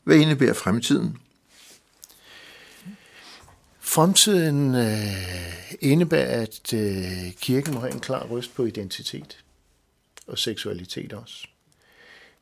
Hvad 0.07 0.17
indebærer 0.17 0.55
fremtiden? 0.55 1.19
Fremtiden 3.81 4.75
øh, 4.75 5.75
indebærer, 5.81 6.43
at 6.43 6.75
øh, 6.75 7.33
kirken 7.41 7.75
må 7.75 7.81
have 7.81 7.93
en 7.93 8.01
klar 8.01 8.27
røst 8.27 8.55
på 8.55 8.65
identitet 8.65 9.45
og 10.27 10.39
seksualitet 10.39 11.13
også. 11.13 11.47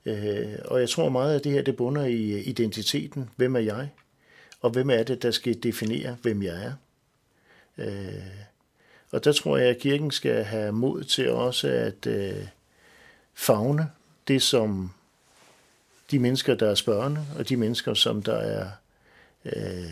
Øh, 0.04 0.54
og 0.64 0.80
jeg 0.80 0.88
tror 0.88 1.08
meget, 1.08 1.36
at 1.36 1.44
det 1.44 1.52
her 1.52 1.62
det 1.62 1.76
bunder 1.76 2.04
i 2.04 2.32
øh, 2.32 2.46
identiteten. 2.46 3.30
Hvem 3.36 3.56
er 3.56 3.60
jeg? 3.60 3.90
Og 4.60 4.70
hvem 4.70 4.90
er 4.90 5.02
det, 5.02 5.22
der 5.22 5.30
skal 5.30 5.62
definere, 5.62 6.16
hvem 6.22 6.42
jeg 6.42 6.64
er? 6.64 6.72
Øh, 7.78 8.44
og 9.10 9.24
der 9.24 9.32
tror 9.32 9.56
jeg, 9.56 9.68
at 9.68 9.78
kirken 9.78 10.10
skal 10.10 10.44
have 10.44 10.72
mod 10.72 11.04
til 11.04 11.30
også 11.30 11.68
at 11.68 12.06
øh, 12.06 12.46
fagne 13.34 13.90
det, 14.28 14.42
som 14.42 14.90
de 16.14 16.18
mennesker, 16.18 16.54
der 16.54 16.70
er 16.70 16.74
spørgende, 16.74 17.26
og 17.38 17.48
de 17.48 17.56
mennesker, 17.56 17.94
som 17.94 18.22
der 18.22 18.36
er 18.36 18.68
øh, 19.44 19.84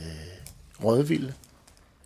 rådvilde. 0.84 1.32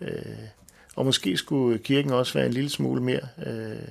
Øh, 0.01 0.49
og 0.95 1.05
måske 1.05 1.37
skulle 1.37 1.79
kirken 1.79 2.13
også 2.13 2.35
være 2.35 2.47
en 2.47 2.53
lille 2.53 2.71
smule 2.71 3.03
mere 3.03 3.29
øh, 3.47 3.89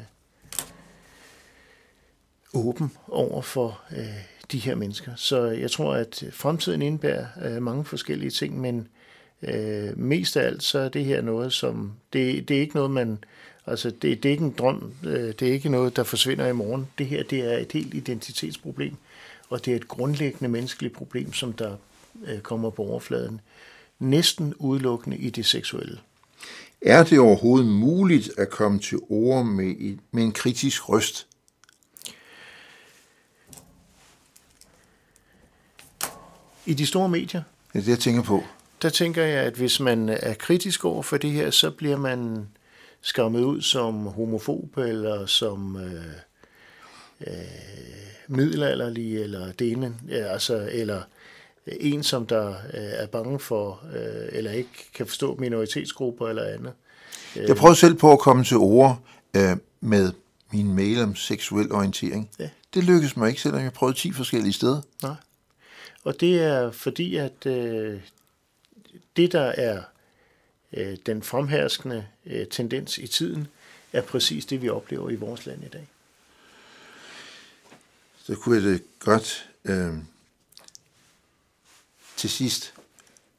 åben 2.54 2.92
over 3.08 3.42
for 3.42 3.82
øh, 3.98 4.24
de 4.52 4.58
her 4.58 4.76
mennesker. 4.76 5.12
Så 5.16 5.46
jeg 5.46 5.72
tror, 5.72 5.94
at 5.94 6.24
fremtiden 6.32 6.82
indebærer 6.82 7.26
øh, 7.46 7.62
mange 7.62 7.86
forskellige 7.86 8.32
ting, 8.32 8.62
men 8.62 8.88
øh, 9.42 9.98
mest 10.00 10.38
af 10.38 10.46
alt 10.46 10.64
så 10.64 10.80
er 10.80 10.90
det 10.90 11.06
her 11.06 11.22
noget, 11.22 11.54
som 11.54 11.94
det, 12.14 12.50
det 12.50 12.58
er 12.58 12.62
ikke 12.62 12.76
noget, 12.76 12.92
man 12.92 13.24
altså 13.68 13.90
det, 13.90 14.24
det 14.24 14.26
er 14.26 14.32
ikke 14.32 14.46
en 14.46 14.56
drøm, 14.58 14.94
øh, 15.04 15.34
det 15.40 15.42
er 15.42 15.54
ikke 15.54 15.70
noget, 15.70 15.96
der 15.96 16.04
forsvinder 16.04 16.48
i 16.48 16.54
morgen. 16.54 16.88
Det 16.98 17.06
her 17.06 17.24
det 17.24 17.54
er 17.54 17.58
et 17.58 17.72
helt 17.72 17.94
identitetsproblem, 17.94 18.96
og 19.50 19.66
det 19.66 19.72
er 19.72 19.76
et 19.76 19.88
grundlæggende 19.88 20.50
menneskeligt 20.50 20.94
problem, 20.94 21.34
som 21.34 21.54
der 21.54 21.76
øh, 22.26 22.40
kommer 22.40 22.70
på 22.70 22.84
overfladen 22.84 23.42
næsten 24.00 24.54
udelukkende 24.56 25.18
i 25.18 25.30
det 25.30 25.46
seksuelle. 25.46 26.00
Er 26.82 27.04
det 27.04 27.20
overhovedet 27.20 27.68
muligt 27.68 28.30
at 28.38 28.50
komme 28.50 28.80
til 28.80 29.00
ord 29.10 29.46
med, 29.46 29.98
med 30.12 30.24
en 30.24 30.32
kritisk 30.32 30.90
røst? 30.90 31.28
I 36.66 36.74
de 36.74 36.86
store 36.86 37.10
medier, 37.10 37.42
Det 37.74 37.80
er 37.80 37.84
det, 37.84 37.90
jeg 37.92 38.00
tænker 38.00 38.22
på. 38.24 38.44
der 38.82 38.90
tænker 38.90 39.24
jeg, 39.24 39.44
at 39.44 39.54
hvis 39.54 39.80
man 39.80 40.10
er 40.10 40.34
kritisk 40.34 40.86
over 40.86 41.04
for 41.04 41.18
det 41.18 41.32
her, 41.32 41.52
så 41.52 41.72
bliver 41.72 41.98
man 41.98 42.48
skammet 43.02 43.44
ud 43.44 43.62
som 43.62 44.06
homofob 44.08 44.78
eller 44.78 45.26
som 45.26 45.78
øh, 45.78 46.06
øh, 47.28 47.34
middelalderlig 48.28 49.24
eller 49.24 49.52
det 49.52 49.72
ene, 49.72 49.96
altså, 50.10 50.70
eller 50.72 51.02
en, 51.68 52.04
som 52.04 52.28
der 52.28 52.50
øh, 52.50 52.54
er 52.74 53.06
bange 53.06 53.40
for 53.40 53.84
øh, 53.96 54.30
eller 54.32 54.52
ikke 54.52 54.90
kan 54.94 55.08
forstå 55.08 55.36
minoritetsgrupper 55.36 56.28
eller 56.28 56.44
andet. 56.44 56.74
Jeg 57.36 57.56
prøvede 57.56 57.80
selv 57.80 57.96
på 57.96 58.12
at 58.12 58.20
komme 58.20 58.44
til 58.44 58.58
ord 58.58 59.00
øh, 59.36 59.58
med 59.82 60.12
min 60.52 60.74
mail 60.74 61.02
om 61.02 61.16
seksuel 61.16 61.72
orientering. 61.72 62.30
Ja. 62.40 62.50
Det 62.74 62.84
lykkedes 62.84 63.18
mig 63.18 63.30
ikke, 63.30 63.42
selvom 63.42 63.64
jeg 63.64 63.74
prøvede 63.74 63.98
10 63.98 64.12
forskellige 64.12 64.54
steder. 64.54 64.82
Nej. 65.04 65.16
Og 66.04 66.20
det 66.20 66.44
er 66.44 66.72
fordi, 66.72 67.16
at 67.16 67.46
øh, 67.46 68.00
det, 69.18 69.32
der 69.32 69.42
er 69.58 69.82
øh, 70.74 70.98
den 71.06 71.24
fremherskende 71.24 72.06
øh, 72.26 72.48
tendens 72.48 72.98
i 72.98 73.08
tiden, 73.08 73.48
er 73.94 74.02
præcis 74.02 74.46
det, 74.46 74.62
vi 74.62 74.70
oplever 74.70 75.10
i 75.10 75.16
vores 75.16 75.46
land 75.46 75.64
i 75.64 75.68
dag. 75.68 75.88
Så 78.26 78.36
kunne 78.36 78.56
jeg 78.56 78.64
det 78.64 78.84
godt 79.00 79.50
øh, 79.66 79.94
til 82.18 82.30
sidst 82.30 82.74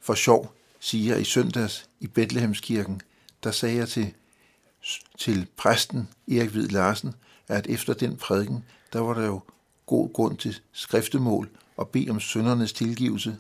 for 0.01 0.15
sjov 0.15 0.55
sige, 0.81 1.15
at 1.15 1.21
i 1.21 1.25
søndags 1.25 1.89
i 2.01 2.07
Bethlehemskirken, 2.07 3.01
der 3.45 3.51
sagde 3.51 3.77
jeg 3.77 3.89
til, 3.89 4.15
til 5.19 5.47
præsten 5.57 6.09
Erik 6.29 6.51
Hvid 6.51 6.69
Larsen, 6.69 7.15
at 7.49 7.67
efter 7.67 7.95
den 7.95 8.17
prædiken, 8.17 8.65
der 8.93 9.01
var 9.01 9.15
der 9.15 9.27
jo 9.27 9.41
god 9.87 10.13
grund 10.13 10.39
til 10.39 10.61
skriftemål 10.73 11.51
og 11.77 11.89
bede 11.89 12.11
om 12.11 12.21
søndernes 12.21 12.73
tilgivelse. 12.73 13.39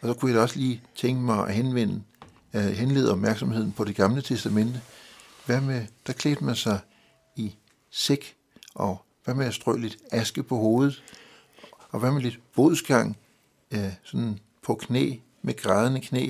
Og 0.00 0.08
så 0.08 0.14
kunne 0.14 0.30
jeg 0.30 0.36
da 0.36 0.42
også 0.42 0.56
lige 0.56 0.82
tænke 0.96 1.22
mig 1.22 1.46
at 1.48 1.54
henvende, 1.54 2.02
øh, 2.54 2.62
henlede 2.62 3.12
opmærksomheden 3.12 3.72
på 3.72 3.84
det 3.84 3.96
gamle 3.96 4.22
testamente. 4.22 4.82
Hvad 5.46 5.60
med, 5.60 5.86
der 6.06 6.12
klædte 6.12 6.44
man 6.44 6.56
sig 6.56 6.80
i 7.36 7.54
sæk, 7.90 8.36
og 8.74 9.04
hvad 9.24 9.34
med 9.34 9.46
at 9.46 9.54
strø 9.54 9.76
lidt 9.76 9.98
aske 10.10 10.42
på 10.42 10.56
hovedet, 10.56 11.02
og 11.90 12.00
hvad 12.00 12.10
med 12.10 12.22
lidt 12.22 12.38
bodsgang, 12.54 13.18
øh, 13.70 13.92
sådan 14.02 14.38
på 14.62 14.74
knæ, 14.74 15.14
med 15.42 15.56
grædende 15.56 16.00
knæ. 16.00 16.26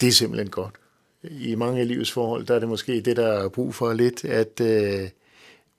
Det 0.00 0.08
er 0.08 0.12
simpelthen 0.12 0.50
godt. 0.50 0.74
I 1.22 1.54
mange 1.54 1.80
af 1.80 1.88
livets 1.88 2.12
forhold, 2.12 2.46
der 2.46 2.54
er 2.54 2.58
det 2.58 2.68
måske 2.68 3.00
det, 3.00 3.16
der 3.16 3.26
er 3.26 3.48
brug 3.48 3.74
for 3.74 3.92
lidt, 3.92 4.24
at 4.24 4.60
øh, 4.60 5.08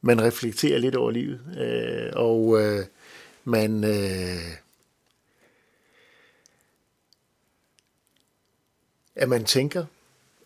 man 0.01 0.21
reflekterer 0.21 0.79
lidt 0.79 0.95
over 0.95 1.11
livet, 1.11 1.41
øh, 1.57 2.11
og 2.15 2.61
øh, 2.61 2.85
man 3.43 3.83
øh, 3.83 4.57
at 9.15 9.29
man 9.29 9.45
tænker, 9.45 9.85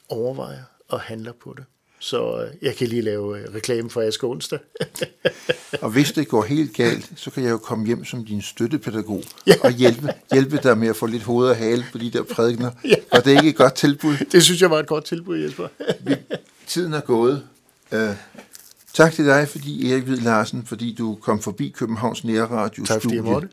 overvejer 0.10 0.64
og 0.88 1.02
handler 1.02 1.32
på 1.32 1.54
det. 1.58 1.66
Så 2.06 2.42
øh, 2.42 2.54
jeg 2.62 2.76
kan 2.76 2.88
lige 2.88 3.02
lave 3.02 3.40
øh, 3.40 3.56
reklame 3.56 3.90
for 3.90 4.02
Aske 4.02 4.28
Onsdag. 4.28 4.60
Og 5.82 5.90
hvis 5.90 6.12
det 6.12 6.28
går 6.28 6.44
helt 6.44 6.74
galt, 6.74 7.12
så 7.16 7.32
kan 7.32 7.44
jeg 7.44 7.52
jo 7.52 7.58
komme 7.58 7.86
hjem 7.86 8.06
som 8.06 8.26
din 8.26 8.42
støttepædagog 8.42 9.24
Ja. 9.48 9.54
og 9.64 9.72
hjælpe, 9.72 10.14
hjælpe 10.34 10.58
dig 10.64 10.78
med 10.78 10.88
at 10.88 10.96
få 10.96 11.06
lidt 11.06 11.24
hoved 11.24 11.50
og 11.50 11.56
hale 11.56 11.86
på 11.92 11.98
de 11.98 12.10
der 12.10 12.24
prædikner. 12.24 12.72
Og 13.12 13.26
det 13.26 13.34
er 13.34 13.38
ikke 13.38 13.50
et 13.50 13.56
godt 13.56 13.74
tilbud. 13.76 14.18
det 14.32 14.44
synes 14.44 14.62
jeg 14.62 14.72
var 14.72 14.80
et 14.80 14.88
godt 14.88 15.06
tilbud, 15.06 15.38
Jesper. 15.38 15.68
Tiden 16.68 16.94
er 16.94 17.02
gået. 17.02 17.44
Uh, 17.92 18.00
tak 18.94 19.14
til 19.14 19.26
dig, 19.26 19.48
fordi 19.50 19.92
Erik 19.92 20.04
Hvid 20.04 20.18
Larsen, 20.18 20.66
fordi 20.66 20.96
du 20.98 21.16
kom 21.22 21.42
forbi 21.42 21.70
Københavns 21.70 22.24
Nærradio 22.24 22.86
tak 22.86 23.02
fordi 23.02 23.16
jeg 23.16 23.24
måtte. 23.24 23.50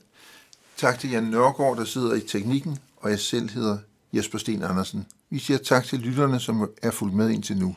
Tak 0.77 0.99
til 0.99 1.11
Jan 1.11 1.25
Nørgaard, 1.25 1.77
der 1.77 1.85
sidder 1.85 2.15
i 2.15 2.21
teknikken, 2.21 2.79
og 2.97 3.11
jeg 3.11 3.19
selv 3.19 3.51
hedder 3.51 3.79
Jesper 4.13 4.39
Sten 4.39 4.63
Andersen. 4.63 5.07
Vi 5.31 5.39
siger 5.39 5.59
tak 5.59 5.85
til 5.85 5.99
lytterne, 5.99 6.41
som 6.41 6.71
er 6.83 6.91
fulgt 6.91 7.15
med 7.15 7.31
indtil 7.31 7.57
nu. 7.57 7.77